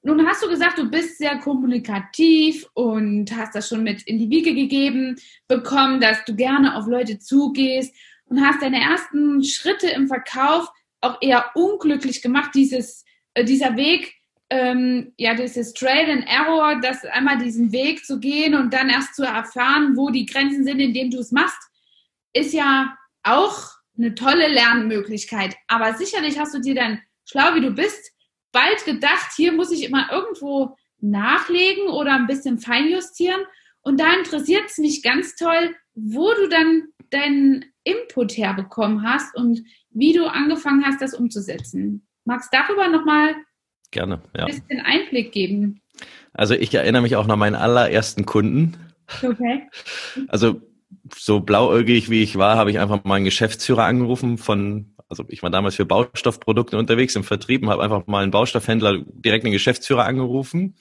[0.02, 4.30] Nun hast du gesagt, du bist sehr kommunikativ und hast das schon mit in die
[4.30, 7.94] Wiege gegeben bekommen, dass du gerne auf Leute zugehst
[8.30, 10.68] und hast deine ersten Schritte im Verkauf
[11.02, 14.14] auch eher unglücklich gemacht, dieses, äh, dieser Weg,
[14.50, 19.16] ähm, ja, dieses Trail and Error, das einmal diesen Weg zu gehen und dann erst
[19.16, 21.60] zu erfahren, wo die Grenzen sind, indem du es machst,
[22.32, 25.56] ist ja auch eine tolle Lernmöglichkeit.
[25.66, 28.12] Aber sicherlich hast du dir dann, schlau wie du bist,
[28.52, 33.40] bald gedacht, hier muss ich immer irgendwo nachlegen oder ein bisschen feinjustieren.
[33.82, 39.62] Und da interessiert es mich ganz toll, wo du dann deinen Input herbekommen hast und
[39.90, 42.06] wie du angefangen hast, das umzusetzen.
[42.24, 43.34] Magst du darüber nochmal
[43.90, 44.44] Gerne, ja.
[44.44, 45.80] ein bisschen Einblick geben?
[46.32, 48.76] Also ich erinnere mich auch noch an meinen allerersten Kunden.
[49.22, 49.68] Okay.
[50.28, 50.60] Also
[51.12, 55.50] so blauäugig wie ich war, habe ich einfach meinen Geschäftsführer angerufen von, also ich war
[55.50, 60.04] damals für Baustoffprodukte unterwegs im Vertrieb und habe einfach mal einen Baustoffhändler direkt den Geschäftsführer
[60.04, 60.76] angerufen,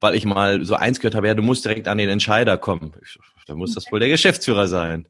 [0.00, 2.92] weil ich mal so eins gehört habe, ja, du musst direkt an den Entscheider kommen.
[3.02, 5.08] Ich, da muss das wohl der Geschäftsführer sein.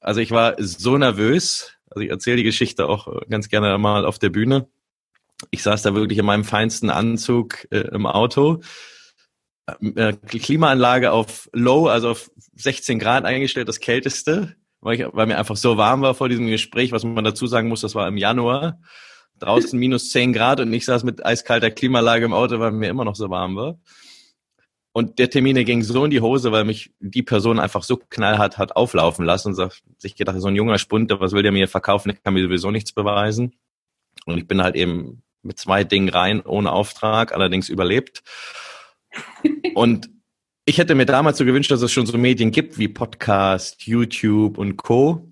[0.00, 1.72] Also ich war so nervös.
[1.90, 4.68] Also ich erzähle die Geschichte auch ganz gerne mal auf der Bühne.
[5.50, 8.62] Ich saß da wirklich in meinem feinsten Anzug äh, im Auto.
[9.66, 15.38] Äh, Klimaanlage auf Low, also auf 16 Grad eingestellt, das kälteste, weil, ich, weil mir
[15.38, 18.16] einfach so warm war vor diesem Gespräch, was man dazu sagen muss, das war im
[18.16, 18.80] Januar.
[19.40, 23.04] Draußen minus 10 Grad und ich saß mit eiskalter Klimaanlage im Auto, weil mir immer
[23.04, 23.78] noch so warm war.
[24.96, 28.56] Und der Termin ging so in die Hose, weil mich die Person einfach so knallhart
[28.56, 31.68] hat auflaufen lassen und sagt, sich gedacht, so ein junger Spund, was will der mir
[31.68, 33.54] verkaufen, der kann mir sowieso nichts beweisen.
[34.24, 38.22] Und ich bin halt eben mit zwei Dingen rein, ohne Auftrag, allerdings überlebt.
[39.74, 40.08] Und
[40.64, 44.56] ich hätte mir damals so gewünscht, dass es schon so Medien gibt wie Podcast, YouTube
[44.56, 45.30] und Co.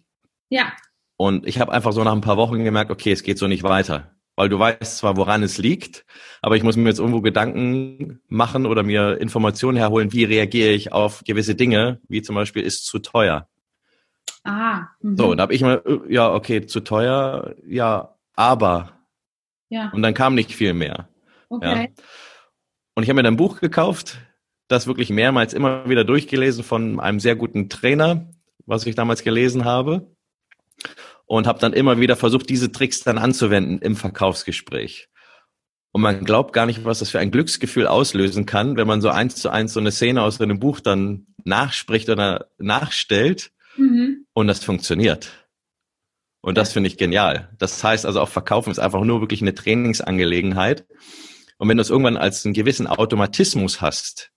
[0.50, 0.74] Ja.
[1.16, 3.62] Und ich habe einfach so nach ein paar Wochen gemerkt, okay, es geht so nicht
[3.62, 4.13] weiter.
[4.36, 6.04] Weil du weißt zwar, woran es liegt,
[6.42, 10.92] aber ich muss mir jetzt irgendwo Gedanken machen oder mir Informationen herholen, wie reagiere ich
[10.92, 13.48] auf gewisse Dinge, wie zum Beispiel ist zu teuer.
[14.42, 14.88] Ah.
[15.00, 15.16] Mhm.
[15.16, 18.92] So, da habe ich mal, ja, okay, zu teuer, ja, aber.
[19.68, 19.90] Ja.
[19.90, 21.08] Und dann kam nicht viel mehr.
[21.48, 21.92] Okay.
[21.96, 22.04] Ja.
[22.94, 24.18] Und ich habe mir dann ein Buch gekauft,
[24.68, 28.26] das wirklich mehrmals immer wieder durchgelesen von einem sehr guten Trainer,
[28.66, 30.13] was ich damals gelesen habe.
[31.26, 35.08] Und habe dann immer wieder versucht, diese Tricks dann anzuwenden im Verkaufsgespräch.
[35.94, 39.10] Und man glaubt gar nicht, was das für ein Glücksgefühl auslösen kann, wenn man so
[39.10, 44.26] eins zu eins so eine Szene aus einem Buch dann nachspricht oder nachstellt mhm.
[44.32, 45.46] und das funktioniert.
[46.40, 47.48] Und das finde ich genial.
[47.58, 50.84] Das heißt also auch Verkaufen ist einfach nur wirklich eine Trainingsangelegenheit.
[51.58, 54.32] Und wenn du es irgendwann als einen gewissen Automatismus hast,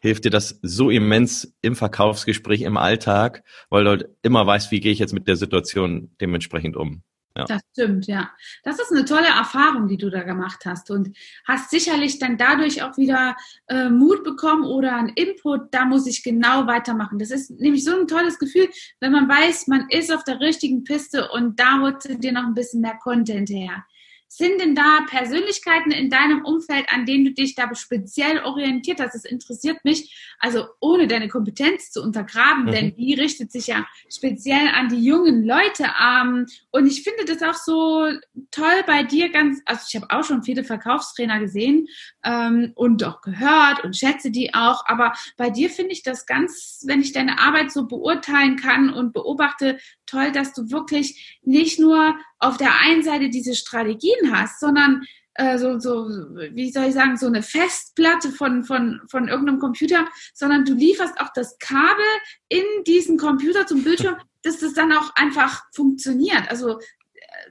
[0.00, 4.80] hilft dir das so immens im Verkaufsgespräch, im Alltag, weil du halt immer weißt, wie
[4.80, 7.02] gehe ich jetzt mit der Situation dementsprechend um.
[7.38, 7.44] Ja.
[7.44, 8.30] Das stimmt, ja.
[8.64, 12.82] Das ist eine tolle Erfahrung, die du da gemacht hast und hast sicherlich dann dadurch
[12.82, 13.36] auch wieder
[13.68, 17.20] äh, Mut bekommen oder einen Input, da muss ich genau weitermachen.
[17.20, 20.82] Das ist nämlich so ein tolles Gefühl, wenn man weiß, man ist auf der richtigen
[20.82, 23.84] Piste und da holst dir noch ein bisschen mehr Content her.
[24.30, 29.14] Sind denn da Persönlichkeiten in deinem Umfeld, an denen du dich da speziell orientiert hast?
[29.14, 32.70] Das interessiert mich, also ohne deine Kompetenz zu untergraben, mhm.
[32.70, 35.86] denn die richtet sich ja speziell an die jungen Leute.
[36.00, 38.06] Ähm, und ich finde das auch so
[38.50, 41.86] toll bei dir ganz, also ich habe auch schon viele Verkaufstrainer gesehen
[42.22, 46.84] ähm, und auch gehört und schätze die auch, aber bei dir finde ich das ganz,
[46.86, 52.14] wenn ich deine Arbeit so beurteilen kann und beobachte, toll, dass du wirklich nicht nur
[52.38, 55.02] auf der einen Seite diese Strategien hast, sondern
[55.38, 56.08] äh, so, so,
[56.52, 61.20] wie soll ich sagen, so eine Festplatte von, von, von irgendeinem Computer, sondern du lieferst
[61.20, 62.04] auch das Kabel
[62.48, 66.50] in diesen Computer zum Bildschirm, dass das dann auch einfach funktioniert.
[66.50, 66.82] Also äh,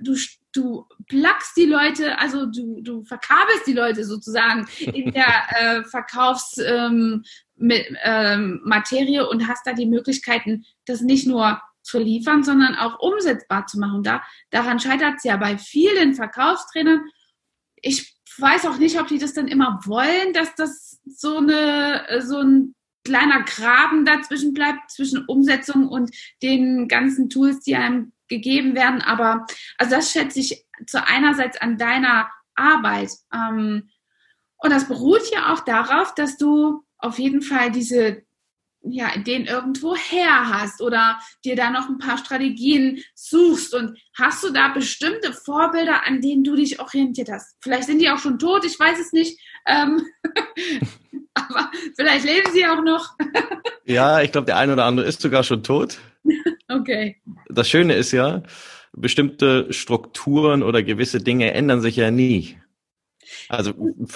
[0.02, 0.18] du,
[0.52, 7.24] du plugst die Leute, also du, du verkabelst die Leute sozusagen in der äh, Verkaufsmaterie
[7.56, 13.66] ähm, ähm, und hast da die Möglichkeiten, das nicht nur zu liefern, sondern auch umsetzbar
[13.66, 14.04] zu machen.
[14.04, 17.02] Da, daran scheitert es ja bei vielen Verkaufstrainern.
[17.78, 22.40] Ich weiß auch nicht, ob die das dann immer wollen, dass das so, eine, so
[22.40, 29.02] ein kleiner Graben dazwischen bleibt, zwischen Umsetzung und den ganzen Tools, die einem gegeben werden.
[29.02, 29.46] Aber
[29.78, 33.12] also das schätze ich zu einerseits an deiner Arbeit.
[33.34, 33.90] Ähm,
[34.58, 38.27] und das beruht ja auch darauf, dass du auf jeden Fall diese
[38.92, 44.44] ja, den irgendwo her hast oder dir da noch ein paar Strategien suchst und hast
[44.44, 47.56] du da bestimmte Vorbilder, an denen du dich orientiert hast?
[47.62, 50.06] Vielleicht sind die auch schon tot, ich weiß es nicht, ähm,
[51.34, 53.16] aber vielleicht leben sie auch noch.
[53.86, 55.98] ja, ich glaube, der eine oder andere ist sogar schon tot.
[56.70, 57.22] okay.
[57.50, 58.44] Das Schöne ist ja,
[58.94, 62.58] bestimmte Strukturen oder gewisse Dinge ändern sich ja nie.
[63.50, 63.74] Also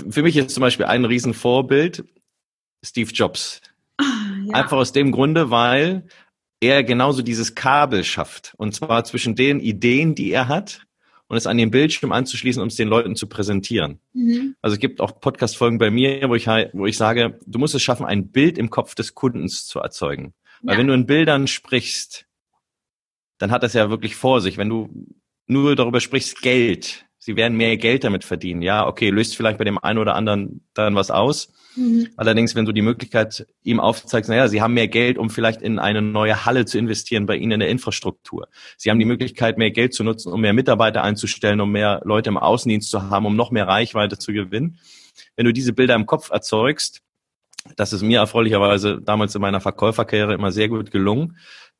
[0.09, 2.03] für mich ist zum Beispiel ein Riesenvorbild
[2.83, 3.61] Steve Jobs
[4.51, 4.57] ja.
[4.57, 6.07] Einfach aus dem Grunde, weil
[6.59, 8.53] er genauso dieses Kabel schafft.
[8.57, 10.85] Und zwar zwischen den Ideen, die er hat,
[11.27, 13.99] und es an den Bildschirm anzuschließen, um es den Leuten zu präsentieren.
[14.11, 14.55] Mhm.
[14.61, 17.81] Also es gibt auch Podcast-Folgen bei mir, wo ich, wo ich sage, du musst es
[17.81, 20.33] schaffen, ein Bild im Kopf des Kundens zu erzeugen.
[20.61, 22.25] Weil wenn du in Bildern sprichst,
[23.37, 24.57] dann hat das ja wirklich vor sich.
[24.57, 24.89] Wenn du
[25.47, 28.61] nur darüber sprichst, Geld, sie werden mehr Geld damit verdienen.
[28.61, 31.53] Ja, okay, löst vielleicht bei dem einen oder anderen dann was aus.
[31.75, 32.09] Mhm.
[32.17, 35.79] Allerdings, wenn du die Möglichkeit ihm aufzeigst, naja, sie haben mehr Geld, um vielleicht in
[35.79, 38.47] eine neue Halle zu investieren bei ihnen in der Infrastruktur.
[38.77, 42.29] Sie haben die Möglichkeit, mehr Geld zu nutzen, um mehr Mitarbeiter einzustellen, um mehr Leute
[42.29, 44.79] im Außendienst zu haben, um noch mehr Reichweite zu gewinnen.
[45.35, 47.01] Wenn du diese Bilder im Kopf erzeugst,
[47.75, 51.37] das ist mir erfreulicherweise damals in meiner Verkäuferkarriere immer sehr gut gelungen,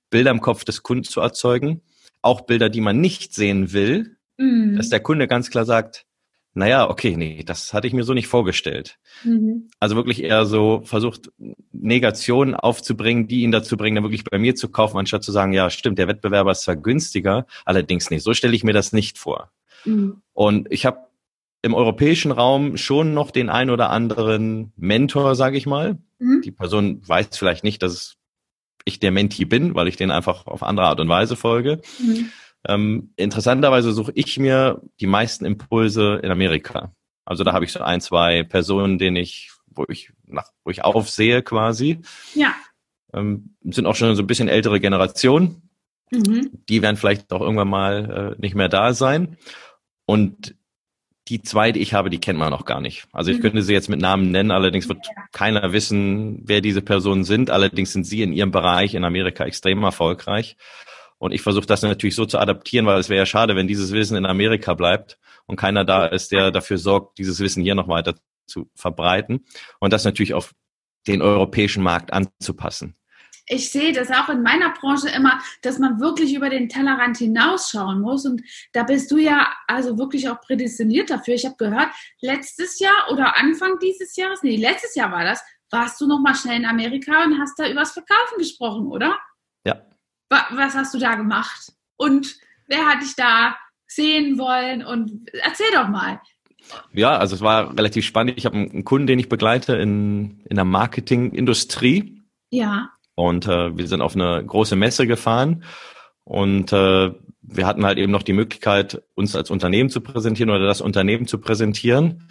[0.10, 1.82] Bilder im Kopf des Kunden zu erzeugen,
[2.22, 4.76] auch Bilder, die man nicht sehen will, mhm.
[4.76, 6.06] dass der Kunde ganz klar sagt,
[6.54, 9.00] naja, okay, nee, das hatte ich mir so nicht vorgestellt.
[9.24, 9.70] Mhm.
[9.80, 11.32] Also wirklich eher so versucht,
[11.72, 15.54] Negationen aufzubringen, die ihn dazu bringen, dann wirklich bei mir zu kaufen, anstatt zu sagen,
[15.54, 18.24] ja, stimmt, der Wettbewerber ist zwar günstiger, allerdings nicht.
[18.24, 19.52] So stelle ich mir das nicht vor.
[19.86, 20.22] Mhm.
[20.34, 21.00] Und ich habe
[21.62, 26.00] im europäischen Raum schon noch den ein oder anderen Mentor, sage ich mal.
[26.20, 26.42] Mhm.
[26.42, 28.18] Die Person weiß vielleicht nicht, dass
[28.84, 31.82] ich der Menti bin, weil ich den einfach auf andere Art und Weise folge.
[32.68, 36.94] Ähm, interessanterweise suche ich mir die meisten Impulse in Amerika.
[37.26, 40.84] Also da habe ich so ein, zwei Personen, denen ich, wo ich nach, wo ich
[40.84, 42.00] aufsehe quasi.
[42.36, 42.54] Ja.
[43.14, 45.70] Ähm, sind auch schon so ein bisschen ältere Generationen.
[46.12, 46.52] Mhm.
[46.70, 49.38] Die werden vielleicht auch irgendwann mal äh, nicht mehr da sein.
[50.06, 50.56] Und
[51.28, 53.08] die zwei, die ich habe, die kennt man noch gar nicht.
[53.14, 53.42] Also ich mhm.
[53.44, 57.50] könnte sie jetzt mit Namen nennen, allerdings wird keiner wissen, wer diese Personen sind.
[57.50, 60.58] Allerdings sind sie in ihrem Bereich in Amerika extrem erfolgreich.
[61.22, 63.92] Und ich versuche das natürlich so zu adaptieren, weil es wäre ja schade, wenn dieses
[63.92, 67.88] Wissen in Amerika bleibt und keiner da ist, der dafür sorgt, dieses Wissen hier noch
[67.88, 68.16] weiter
[68.48, 69.46] zu verbreiten
[69.80, 70.56] und das natürlich auf
[71.08, 72.96] den europäischen Markt anzupassen
[73.48, 78.00] ich sehe das auch in meiner Branche immer, dass man wirklich über den Tellerrand hinausschauen
[78.00, 78.26] muss.
[78.26, 81.34] Und da bist du ja also wirklich auch prädestiniert dafür.
[81.34, 81.90] Ich habe gehört,
[82.22, 86.36] letztes Jahr oder Anfang dieses Jahres, nee, letztes Jahr war das, warst du noch mal
[86.36, 89.20] schnell in Amerika und hast da übers Verkaufen gesprochen, oder?
[90.32, 91.74] Was hast du da gemacht?
[91.98, 94.84] Und wer hat dich da sehen wollen?
[94.84, 96.22] Und erzähl doch mal.
[96.94, 98.38] Ja, also es war relativ spannend.
[98.38, 102.22] Ich habe einen Kunden, den ich begleite in, in der Marketingindustrie.
[102.50, 102.90] Ja.
[103.16, 105.64] Und äh, wir sind auf eine große Messe gefahren
[106.24, 110.66] und äh, wir hatten halt eben noch die Möglichkeit, uns als Unternehmen zu präsentieren oder
[110.66, 112.30] das Unternehmen zu präsentieren.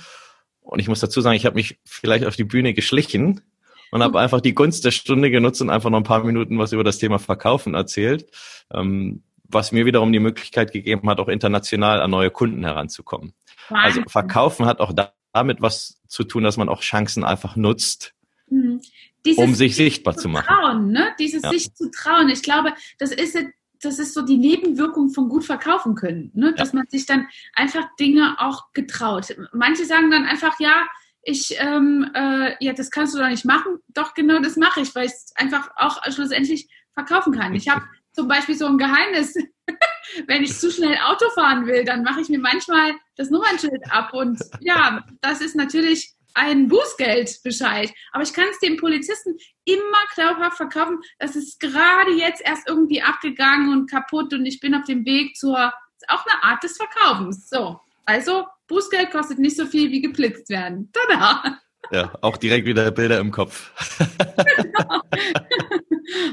[0.61, 3.43] Und ich muss dazu sagen, ich habe mich vielleicht auf die Bühne geschlichen
[3.91, 6.73] und habe einfach die Gunst der Stunde genutzt und einfach noch ein paar Minuten was
[6.73, 8.31] über das Thema Verkaufen erzählt,
[8.73, 13.35] ähm, was mir wiederum die Möglichkeit gegeben hat, auch international an neue Kunden heranzukommen.
[13.69, 14.93] Also Verkaufen hat auch
[15.33, 18.15] damit was zu tun, dass man auch Chancen einfach nutzt.
[18.49, 18.81] Mhm
[19.25, 20.47] dieses um sich sichtbar zu machen.
[20.47, 21.15] Trauen, ne?
[21.19, 21.51] Dieses ja.
[21.51, 22.29] sich zu trauen.
[22.29, 23.37] Ich glaube, das ist
[23.83, 26.53] das ist so die Nebenwirkung von gut verkaufen können, ne?
[26.55, 26.81] dass ja.
[26.81, 29.35] man sich dann einfach Dinge auch getraut.
[29.55, 30.87] Manche sagen dann einfach, ja,
[31.23, 33.79] ich, ähm, äh, ja, das kannst du doch nicht machen.
[33.89, 37.55] Doch, genau das mache ich, weil ich es einfach auch schlussendlich verkaufen kann.
[37.55, 39.35] Ich habe zum Beispiel so ein Geheimnis.
[40.27, 44.13] Wenn ich zu schnell Auto fahren will, dann mache ich mir manchmal das Nummernschild ab.
[44.13, 47.93] Und ja, das ist natürlich ein Bußgeldbescheid.
[48.13, 53.03] Aber ich kann es dem Polizisten immer glaubhaft verkaufen, das ist gerade jetzt erst irgendwie
[53.03, 55.73] abgegangen und kaputt und ich bin auf dem Weg zur,
[56.09, 57.49] auch eine Art des Verkaufens.
[57.49, 57.81] So,
[58.11, 60.91] also Bußgeld kostet nicht so viel wie geblitzt werden.
[60.93, 61.59] Tada!
[61.93, 63.73] Ja, auch direkt wieder Bilder im Kopf.
[63.99, 65.01] genau.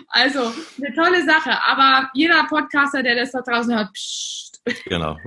[0.10, 1.52] Also, eine tolle Sache.
[1.66, 4.38] Aber jeder Podcaster, der das da draußen hört, psch,
[4.86, 5.18] Genau.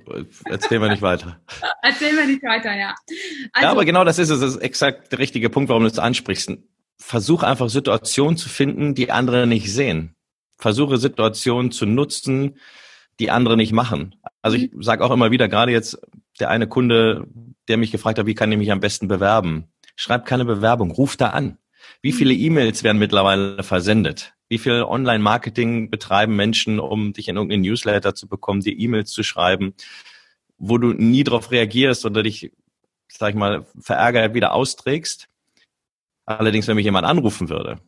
[0.45, 1.41] Erzählen wir nicht weiter.
[1.83, 2.95] Erzählen wir nicht weiter, ja.
[3.53, 4.41] Also, ja, aber genau das ist es.
[4.41, 6.53] Das ist exakt der richtige Punkt, warum du es ansprichst.
[6.99, 10.15] Versuch einfach Situationen zu finden, die andere nicht sehen.
[10.59, 12.59] Versuche Situationen zu nutzen,
[13.19, 14.17] die andere nicht machen.
[14.43, 14.83] Also ich mhm.
[14.83, 15.99] sage auch immer wieder, gerade jetzt
[16.40, 17.26] der eine Kunde,
[17.68, 19.64] der mich gefragt hat, wie kann ich mich am besten bewerben?
[19.96, 21.59] Schreib keine Bewerbung, ruf da an.
[22.03, 22.40] Wie viele mhm.
[22.40, 24.35] E-Mails werden mittlerweile versendet?
[24.48, 29.22] Wie viel Online-Marketing betreiben Menschen, um dich in irgendeinen Newsletter zu bekommen, dir E-Mails zu
[29.22, 29.74] schreiben,
[30.59, 32.50] wo du nie darauf reagierst oder dich,
[33.09, 35.29] sag ich mal, verärgert wieder austrägst?
[36.26, 37.79] Allerdings, wenn mich jemand anrufen würde,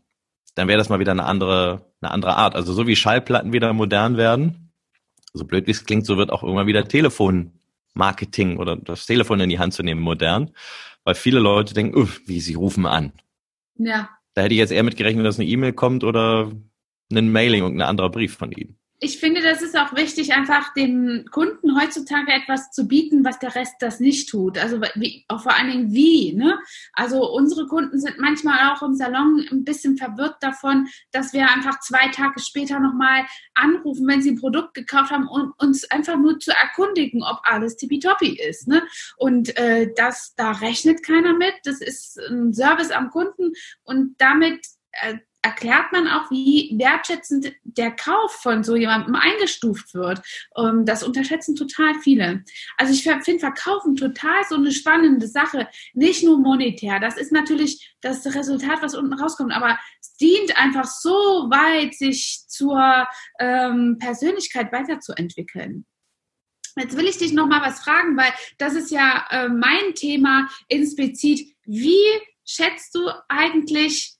[0.55, 2.55] dann wäre das mal wieder eine andere, eine andere Art.
[2.55, 4.73] Also so wie Schallplatten wieder modern werden,
[5.33, 6.87] so blöd wie es klingt, so wird auch irgendwann wieder
[7.93, 10.51] Telefonmarketing oder das Telefon in die Hand zu nehmen modern,
[11.05, 13.13] weil viele Leute denken, wie sie rufen an.
[13.77, 14.11] Ja.
[14.35, 16.51] Da hätte ich jetzt eher mit gerechnet, dass eine E-Mail kommt oder
[17.13, 20.73] ein Mailing und ein anderer Brief von Ihnen ich finde, das ist auch wichtig, einfach
[20.75, 24.59] dem Kunden heutzutage etwas zu bieten, was der Rest das nicht tut.
[24.59, 26.33] Also wie, auch vor allen Dingen wie.
[26.35, 26.57] Ne?
[26.93, 31.81] Also unsere Kunden sind manchmal auch im Salon ein bisschen verwirrt davon, dass wir einfach
[31.81, 36.39] zwei Tage später nochmal anrufen, wenn sie ein Produkt gekauft haben, um uns einfach nur
[36.39, 38.69] zu erkundigen, ob alles tippitoppi ist.
[38.69, 38.85] Ne?
[39.17, 41.55] Und äh, das, da rechnet keiner mit.
[41.65, 43.51] Das ist ein Service am Kunden
[43.83, 50.23] und damit äh, erklärt man auch, wie wertschätzend der Kauf von so jemandem eingestuft wird.
[50.57, 52.45] Ähm, das unterschätzen total viele.
[52.79, 55.69] Also ich finde Verkaufen total so eine spannende Sache.
[55.95, 57.01] Nicht nur monetär.
[57.01, 59.53] Das ist natürlich das Resultat, was unten rauskommt.
[59.53, 63.09] Aber es dient einfach so weit, sich zur
[63.41, 65.85] ähm, Persönlichkeit weiterzuentwickeln.
[66.77, 70.49] Jetzt will ich dich noch mal was fragen, weil das ist ja äh, mein Thema
[70.69, 71.55] insplizit.
[71.65, 72.01] Wie
[72.45, 74.17] schätzt du eigentlich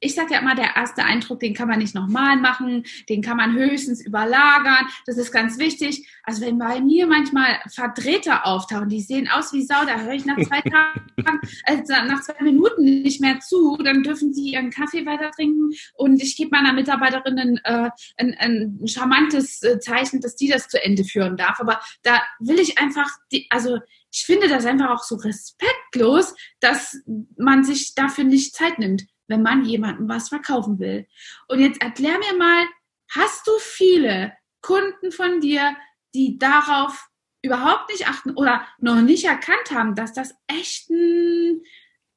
[0.00, 3.36] ich sage ja immer, der erste Eindruck, den kann man nicht nochmal machen, den kann
[3.36, 4.86] man höchstens überlagern.
[5.06, 6.08] Das ist ganz wichtig.
[6.22, 10.24] Also wenn bei mir manchmal Vertreter auftauchen, die sehen aus wie Sau, da höre ich
[10.24, 15.04] nach zwei Tagen, also nach zwei Minuten nicht mehr zu, dann dürfen sie ihren Kaffee
[15.04, 20.48] weiter trinken und ich gebe meiner Mitarbeiterin äh, ein, ein charmantes äh, Zeichen, dass die
[20.48, 21.60] das zu Ende führen darf.
[21.60, 23.78] Aber da will ich einfach, die, also
[24.12, 27.00] ich finde das einfach auch so respektlos, dass
[27.36, 31.06] man sich dafür nicht Zeit nimmt wenn man jemandem was verkaufen will.
[31.48, 32.66] Und jetzt erklär mir mal,
[33.14, 35.76] hast du viele Kunden von dir,
[36.14, 37.08] die darauf
[37.42, 41.62] überhaupt nicht achten oder noch nicht erkannt haben, dass das echt ein,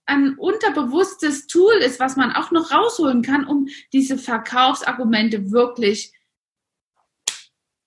[0.05, 6.11] ein unterbewusstes Tool ist, was man auch noch rausholen kann, um diese Verkaufsargumente wirklich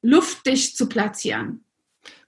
[0.01, 1.65] luftdicht zu platzieren?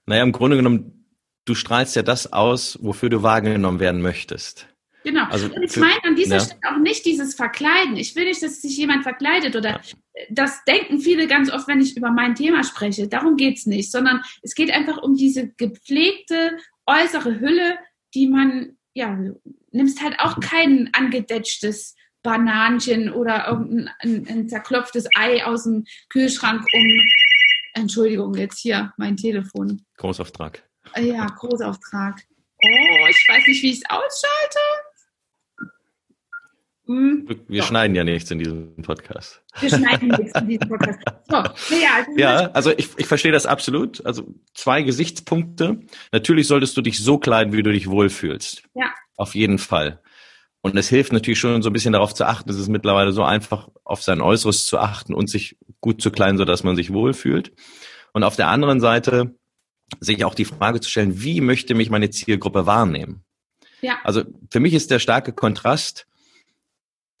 [0.05, 0.99] Naja, im Grunde genommen
[1.45, 4.67] du strahlst ja das aus, wofür du wahrgenommen werden möchtest.
[5.03, 5.25] Genau.
[5.25, 6.41] Also und ich meine an dieser ja.
[6.41, 7.95] Stelle auch nicht dieses Verkleiden.
[7.95, 9.81] Ich will nicht, dass sich jemand verkleidet oder ja.
[10.29, 13.07] das denken viele ganz oft, wenn ich über mein Thema spreche.
[13.07, 17.77] Darum geht's nicht, sondern es geht einfach um diese gepflegte äußere Hülle,
[18.13, 19.17] die man, ja,
[19.71, 26.65] nimmst halt auch kein angedetschtes Bananchen oder irgendein ein, ein zerklopftes Ei aus dem Kühlschrank
[26.73, 27.07] um.
[27.73, 29.85] Entschuldigung, jetzt hier mein Telefon.
[29.97, 30.63] Großauftrag.
[30.97, 32.19] Ja, Großauftrag.
[32.61, 34.59] Oh, ich weiß nicht, wie ich es ausschalte.
[36.89, 37.27] Hm.
[37.47, 37.67] Wir so.
[37.67, 39.43] schneiden ja nichts in diesem Podcast.
[39.59, 40.99] Wir schneiden nichts in diesem Podcast.
[41.29, 41.35] So,
[41.75, 44.03] ja, also, ja, also ich, ich verstehe das absolut.
[44.07, 45.81] Also zwei Gesichtspunkte.
[46.11, 48.63] Natürlich solltest du dich so kleiden, wie du dich wohlfühlst.
[48.73, 48.91] Ja.
[49.17, 50.01] Auf jeden Fall.
[50.61, 52.49] Und es hilft natürlich schon so ein bisschen darauf zu achten.
[52.49, 56.39] Es ist mittlerweile so einfach, auf sein Äußeres zu achten und sich gut zu kleiden,
[56.39, 57.51] sodass man sich wohlfühlt.
[58.13, 59.35] Und auf der anderen Seite
[59.99, 63.23] sich auch die Frage zu stellen, wie möchte mich meine Zielgruppe wahrnehmen?
[63.81, 63.99] Ja.
[64.03, 66.07] Also für mich ist der starke Kontrast,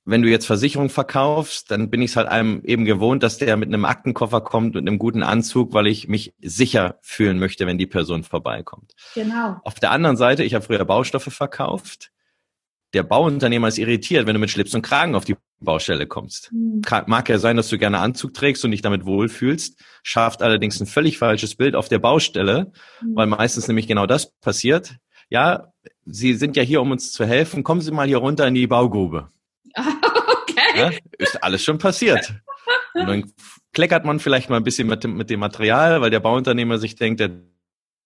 [0.05, 3.57] wenn du jetzt Versicherung verkaufst, dann bin ich es halt einem eben gewohnt, dass der
[3.57, 7.77] mit einem Aktenkoffer kommt und einem guten Anzug, weil ich mich sicher fühlen möchte, wenn
[7.77, 8.93] die Person vorbeikommt.
[9.13, 9.57] Genau.
[9.63, 12.11] Auf der anderen Seite, ich habe früher Baustoffe verkauft.
[12.93, 16.51] Der Bauunternehmer ist irritiert, wenn du mit Schlips und Kragen auf die Baustelle kommst.
[16.51, 16.81] Mhm.
[17.05, 20.87] Mag ja sein, dass du gerne Anzug trägst und dich damit wohlfühlst, schafft allerdings ein
[20.87, 22.71] völlig falsches Bild auf der Baustelle,
[23.01, 23.15] mhm.
[23.15, 24.95] weil meistens nämlich genau das passiert.
[25.29, 25.71] Ja,
[26.05, 27.63] Sie sind ja hier, um uns zu helfen.
[27.63, 29.29] Kommen Sie mal hier runter in die Baugrube.
[30.79, 32.33] Ja, ist alles schon passiert.
[32.93, 33.33] Und dann
[33.73, 36.95] kleckert man vielleicht mal ein bisschen mit dem, mit dem Material, weil der Bauunternehmer sich
[36.95, 37.31] denkt, der,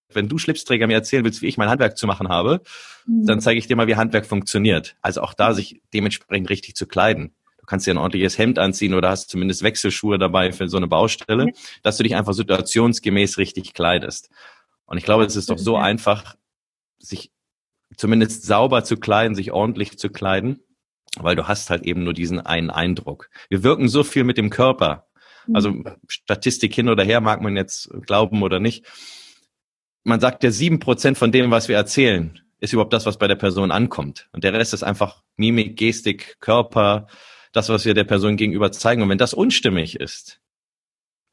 [0.10, 2.62] wenn du Schlipsträger mir erzählen willst, wie ich mein Handwerk zu machen habe,
[3.06, 3.26] mhm.
[3.26, 4.96] dann zeige ich dir mal, wie Handwerk funktioniert.
[5.02, 7.34] Also auch da sich dementsprechend richtig zu kleiden.
[7.58, 10.88] Du kannst dir ein ordentliches Hemd anziehen oder hast zumindest Wechselschuhe dabei für so eine
[10.88, 11.52] Baustelle, ja.
[11.82, 14.30] dass du dich einfach situationsgemäß richtig kleidest.
[14.86, 16.36] Und ich glaube, es ist doch so einfach,
[17.00, 17.32] sich
[17.96, 20.60] zumindest sauber zu kleiden, sich ordentlich zu kleiden
[21.20, 23.30] weil du hast halt eben nur diesen einen Eindruck.
[23.50, 25.08] Wir wirken so viel mit dem Körper.
[25.54, 25.86] Also mhm.
[26.08, 28.86] Statistik hin oder her mag man jetzt glauben oder nicht.
[30.04, 33.28] Man sagt ja sieben Prozent von dem, was wir erzählen, ist überhaupt das, was bei
[33.28, 34.30] der Person ankommt.
[34.32, 37.08] Und der Rest ist einfach Mimik, Gestik, Körper,
[37.52, 39.02] das, was wir der Person gegenüber zeigen.
[39.02, 40.42] Und wenn das unstimmig ist,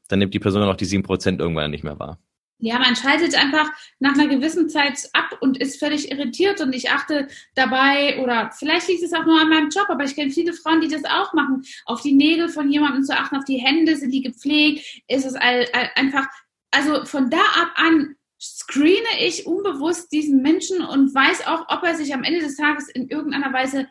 [0.08, 2.18] dann nimmt die Person auch die sieben Prozent irgendwann nicht mehr wahr.
[2.62, 6.90] Ja, man schaltet einfach nach einer gewissen Zeit ab und ist völlig irritiert und ich
[6.90, 10.52] achte dabei oder vielleicht liegt es auch nur an meinem Job, aber ich kenne viele
[10.52, 13.96] Frauen, die das auch machen, auf die Nägel von jemandem zu achten, auf die Hände,
[13.96, 16.26] sind die gepflegt, ist es einfach,
[16.70, 21.94] also von da ab an screene ich unbewusst diesen Menschen und weiß auch, ob er
[21.94, 23.88] sich am Ende des Tages in irgendeiner Weise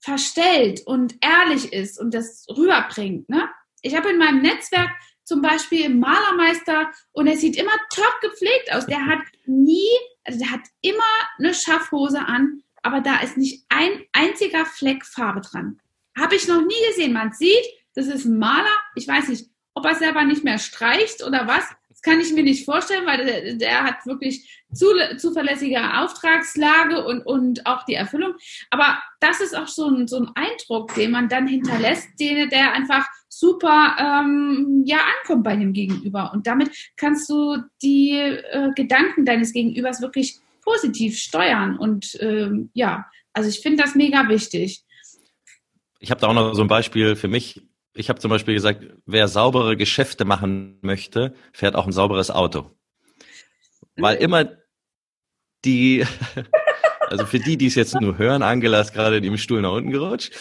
[0.00, 3.28] verstellt und ehrlich ist und das rüberbringt.
[3.28, 3.48] Ne?
[3.82, 4.90] Ich habe in meinem Netzwerk
[5.24, 8.86] zum Beispiel Malermeister und er sieht immer top gepflegt aus.
[8.86, 9.88] Der hat nie,
[10.24, 11.02] also der hat immer
[11.38, 15.80] eine Schaffhose an, aber da ist nicht ein einziger Fleck Farbe dran.
[16.18, 17.12] Habe ich noch nie gesehen.
[17.12, 17.64] Man sieht,
[17.94, 18.66] das ist ein Maler.
[18.94, 21.64] Ich weiß nicht, ob er selber nicht mehr streicht oder was.
[22.02, 24.86] Das kann ich mir nicht vorstellen, weil der, der hat wirklich zu,
[25.18, 28.34] zuverlässige Auftragslage und, und auch die Erfüllung.
[28.70, 32.72] Aber das ist auch so ein, so ein Eindruck, den man dann hinterlässt, den, der
[32.72, 36.32] einfach super ähm, ja ankommt bei dem Gegenüber.
[36.32, 41.76] Und damit kannst du die äh, Gedanken deines Gegenübers wirklich positiv steuern.
[41.78, 44.84] Und ähm, ja, also ich finde das mega wichtig.
[45.98, 47.60] Ich habe da auch noch so ein Beispiel für mich
[47.94, 52.70] ich habe zum Beispiel gesagt, wer saubere Geschäfte machen möchte, fährt auch ein sauberes Auto.
[53.96, 54.22] Weil mhm.
[54.22, 54.48] immer
[55.64, 56.06] die,
[57.08, 59.72] also für die, die es jetzt nur hören, Angela ist gerade in dem Stuhl nach
[59.72, 60.32] unten gerutscht.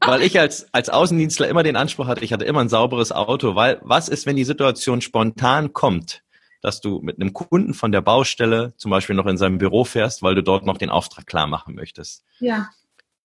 [0.00, 3.54] Weil ich als, als Außendienstler immer den Anspruch hatte, ich hatte immer ein sauberes Auto,
[3.54, 6.22] weil was ist, wenn die Situation spontan kommt,
[6.62, 10.22] dass du mit einem Kunden von der Baustelle zum Beispiel noch in seinem Büro fährst,
[10.22, 12.24] weil du dort noch den Auftrag klar machen möchtest.
[12.38, 12.70] Ja.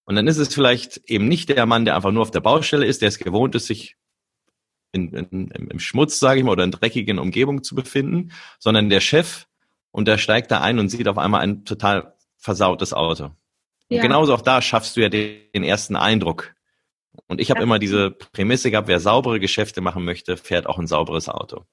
[0.06, 2.86] Und dann ist es vielleicht eben nicht der Mann, der einfach nur auf der Baustelle
[2.86, 3.95] ist, der es gewohnt ist, sich
[4.91, 8.99] in, in, im Schmutz, sage ich mal, oder in dreckigen Umgebungen zu befinden, sondern der
[8.99, 9.47] Chef
[9.91, 13.32] und der steigt da ein und sieht auf einmal ein total versautes Auto.
[13.89, 13.97] Ja.
[13.97, 16.54] Und genauso auch da schaffst du ja den, den ersten Eindruck.
[17.28, 17.64] Und ich habe ja.
[17.64, 21.66] immer diese Prämisse gehabt, wer saubere Geschäfte machen möchte, fährt auch ein sauberes Auto.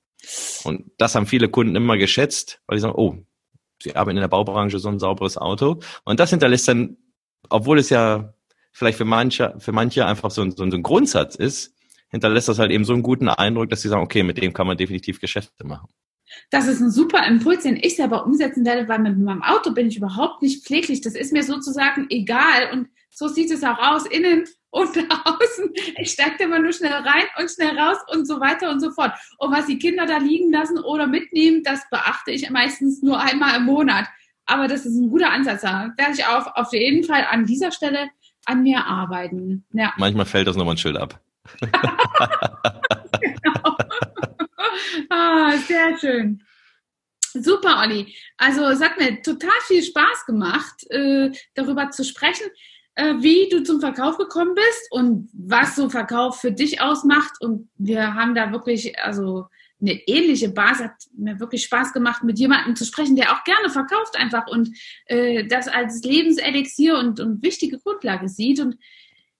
[0.64, 3.16] Und das haben viele Kunden immer geschätzt, weil die sagen, oh,
[3.82, 5.80] sie arbeiten in der Baubranche so ein sauberes Auto.
[6.04, 6.98] Und das hinterlässt dann
[7.48, 8.34] obwohl es ja
[8.72, 11.74] vielleicht für manche, für manche einfach so ein, so ein Grundsatz ist,
[12.10, 14.66] hinterlässt das halt eben so einen guten Eindruck, dass sie sagen, okay, mit dem kann
[14.66, 15.88] man definitiv Geschäfte machen.
[16.50, 19.88] Das ist ein super Impuls, den ich selber umsetzen werde, weil mit meinem Auto bin
[19.88, 21.00] ich überhaupt nicht pfleglich.
[21.00, 22.70] Das ist mir sozusagen egal.
[22.72, 24.88] Und so sieht es auch aus, innen und
[25.24, 25.72] außen.
[25.98, 29.12] Ich steige immer nur schnell rein und schnell raus und so weiter und so fort.
[29.38, 33.56] Und was die Kinder da liegen lassen oder mitnehmen, das beachte ich meistens nur einmal
[33.56, 34.06] im Monat.
[34.50, 35.62] Aber das ist ein guter Ansatz.
[35.62, 38.10] Da werde ich auf, auf jeden Fall an dieser Stelle
[38.44, 39.64] an mir arbeiten.
[39.72, 39.92] Ja.
[39.96, 41.20] Manchmal fällt das nochmal ein Schild ab.
[43.20, 43.76] genau.
[45.10, 46.42] ah, sehr schön.
[47.32, 48.12] Super, Olli.
[48.38, 52.46] Also es hat mir total viel Spaß gemacht, äh, darüber zu sprechen,
[52.96, 57.34] äh, wie du zum Verkauf gekommen bist und was so Verkauf für dich ausmacht.
[57.40, 59.46] Und wir haben da wirklich, also
[59.80, 63.70] eine ähnliche Basis, hat mir wirklich Spaß gemacht, mit jemandem zu sprechen, der auch gerne
[63.70, 64.70] verkauft einfach und
[65.06, 68.60] äh, das als Lebenselixier und, und wichtige Grundlage sieht.
[68.60, 68.76] Und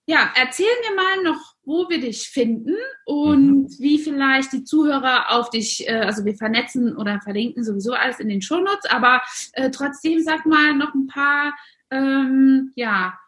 [0.06, 2.74] ja, erzähl mir mal noch, wo wir dich finden
[3.04, 3.76] und mhm.
[3.78, 8.28] wie vielleicht die Zuhörer auf dich, äh, also wir vernetzen oder verlinken sowieso alles in
[8.28, 9.22] den Shownotes, aber
[9.52, 11.54] äh, trotzdem sag mal noch ein paar,
[11.90, 13.18] ähm, ja,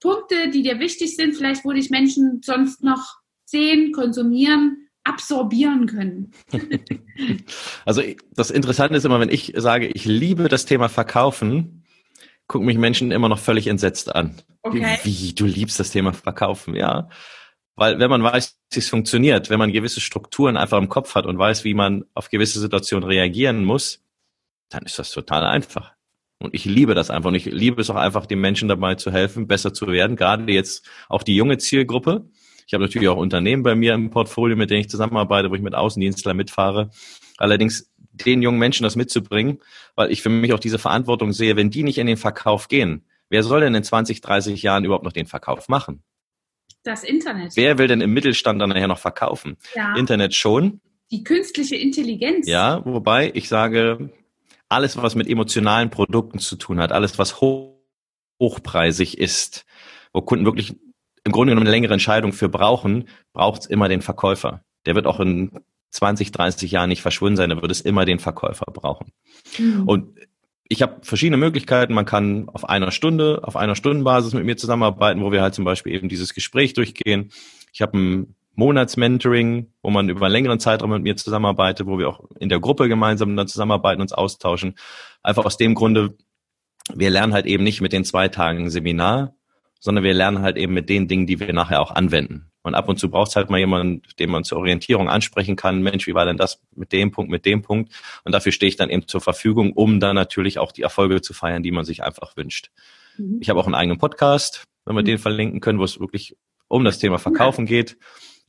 [0.00, 6.32] Punkte, die dir wichtig sind, vielleicht wo dich Menschen sonst noch sehen, konsumieren, absorbieren können.
[7.84, 8.02] also
[8.34, 11.84] das Interessante ist immer, wenn ich sage, ich liebe das Thema Verkaufen,
[12.46, 14.36] gucken mich Menschen immer noch völlig entsetzt an.
[14.62, 14.98] Okay.
[15.02, 17.08] Wie, wie, du liebst das Thema Verkaufen, ja.
[17.76, 21.26] Weil wenn man weiß, wie es funktioniert, wenn man gewisse Strukturen einfach im Kopf hat
[21.26, 24.02] und weiß, wie man auf gewisse Situationen reagieren muss,
[24.68, 25.92] dann ist das total einfach.
[26.40, 27.28] Und ich liebe das einfach.
[27.28, 30.16] Und ich liebe es auch einfach, den Menschen dabei zu helfen, besser zu werden.
[30.16, 32.28] Gerade jetzt auch die junge Zielgruppe.
[32.68, 35.62] Ich habe natürlich auch Unternehmen bei mir im Portfolio, mit denen ich zusammenarbeite, wo ich
[35.62, 36.90] mit Außendienstlern mitfahre.
[37.38, 39.60] Allerdings den jungen Menschen das mitzubringen,
[39.94, 43.06] weil ich für mich auch diese Verantwortung sehe, wenn die nicht in den Verkauf gehen,
[43.30, 46.02] wer soll denn in 20, 30 Jahren überhaupt noch den Verkauf machen?
[46.82, 47.56] Das Internet.
[47.56, 49.56] Wer will denn im Mittelstand dann nachher noch verkaufen?
[49.74, 49.96] Ja.
[49.96, 50.82] Internet schon.
[51.10, 52.46] Die künstliche Intelligenz.
[52.46, 54.10] Ja, wobei ich sage,
[54.68, 57.78] alles, was mit emotionalen Produkten zu tun hat, alles, was hoch,
[58.38, 59.64] hochpreisig ist,
[60.12, 60.76] wo Kunden wirklich
[61.24, 64.62] im Grunde genommen eine längere Entscheidung für brauchen, braucht es immer den Verkäufer.
[64.86, 65.60] Der wird auch in
[65.90, 69.12] 20, 30 Jahren nicht verschwunden sein, da wird es immer den Verkäufer brauchen.
[69.58, 69.84] Mhm.
[69.86, 70.18] Und
[70.68, 71.94] ich habe verschiedene Möglichkeiten.
[71.94, 75.64] Man kann auf einer Stunde, auf einer Stundenbasis mit mir zusammenarbeiten, wo wir halt zum
[75.64, 77.30] Beispiel eben dieses Gespräch durchgehen.
[77.72, 82.08] Ich habe ein Monatsmentoring, wo man über einen längeren Zeitraum mit mir zusammenarbeitet, wo wir
[82.08, 84.74] auch in der Gruppe gemeinsam dann zusammenarbeiten, uns austauschen.
[85.22, 86.18] Einfach aus dem Grunde,
[86.94, 89.34] wir lernen halt eben nicht mit den zwei Tagen Seminar,
[89.78, 92.50] sondern wir lernen halt eben mit den Dingen, die wir nachher auch anwenden.
[92.62, 95.82] Und ab und zu braucht es halt mal jemanden, den man zur Orientierung ansprechen kann.
[95.82, 97.92] Mensch, wie war denn das mit dem Punkt, mit dem Punkt?
[98.24, 101.32] Und dafür stehe ich dann eben zur Verfügung, um dann natürlich auch die Erfolge zu
[101.32, 102.70] feiern, die man sich einfach wünscht.
[103.16, 103.38] Mhm.
[103.40, 105.06] Ich habe auch einen eigenen Podcast, wenn wir mhm.
[105.06, 107.96] den verlinken können, wo es wirklich um das Thema Verkaufen geht.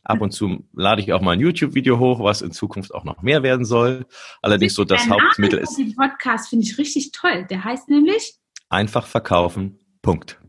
[0.03, 3.21] Ab und zu lade ich auch mal ein YouTube-Video hoch, was in Zukunft auch noch
[3.21, 4.05] mehr werden soll.
[4.41, 5.77] Allerdings so das Hauptmittel ist.
[5.77, 7.45] Den Podcast finde ich richtig toll.
[7.49, 9.79] Der heißt nämlich Einfach verkaufen.
[10.01, 10.39] Punkt.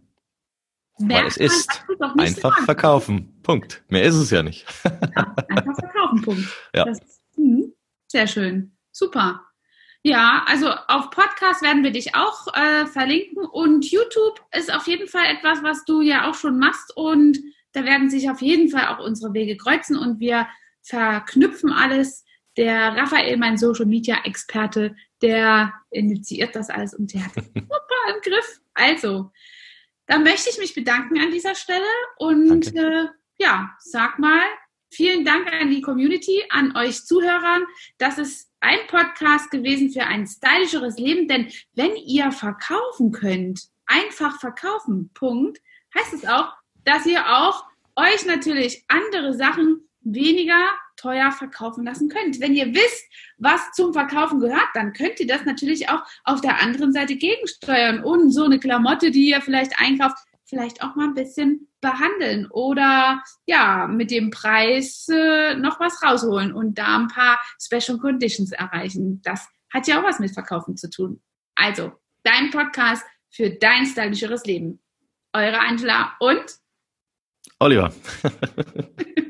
[1.02, 1.84] Weil es ist
[2.18, 2.64] einfach sagen.
[2.64, 3.40] verkaufen.
[3.42, 3.82] Punkt.
[3.88, 4.66] Mehr ist es ja nicht.
[4.84, 6.22] Ja, einfach verkaufen.
[6.22, 6.48] Punkt.
[6.74, 6.84] Ja.
[6.84, 6.98] Das,
[7.36, 7.68] mh,
[8.06, 8.76] sehr schön.
[8.92, 9.42] Super.
[10.02, 15.08] Ja, also auf Podcast werden wir dich auch äh, verlinken und YouTube ist auf jeden
[15.08, 17.38] Fall etwas, was du ja auch schon machst und
[17.72, 20.48] da werden sich auf jeden Fall auch unsere Wege kreuzen und wir
[20.82, 22.24] verknüpfen alles.
[22.56, 28.20] Der Raphael, mein Social Media Experte, der initiiert das alles und der hat super im
[28.22, 28.60] Griff.
[28.74, 29.30] Also,
[30.10, 31.86] dann möchte ich mich bedanken an dieser Stelle
[32.18, 33.06] und äh,
[33.38, 34.42] ja, sag mal,
[34.92, 37.62] vielen Dank an die Community, an euch Zuhörern.
[37.96, 44.40] Das ist ein Podcast gewesen für ein stylischeres Leben, denn wenn ihr verkaufen könnt, einfach
[44.40, 45.60] verkaufen, Punkt,
[45.96, 46.54] heißt es auch,
[46.84, 52.40] dass ihr auch euch natürlich andere Sachen weniger teuer verkaufen lassen könnt.
[52.40, 53.04] Wenn ihr wisst,
[53.38, 58.04] was zum Verkaufen gehört, dann könnt ihr das natürlich auch auf der anderen Seite gegensteuern
[58.04, 63.22] und so eine Klamotte, die ihr vielleicht einkauft, vielleicht auch mal ein bisschen behandeln oder
[63.46, 69.22] ja, mit dem Preis äh, noch was rausholen und da ein paar Special Conditions erreichen.
[69.22, 71.22] Das hat ja auch was mit Verkaufen zu tun.
[71.54, 71.92] Also,
[72.24, 74.82] dein Podcast für dein stylischeres Leben.
[75.32, 76.44] Eure Angela und
[77.60, 77.92] Oliver.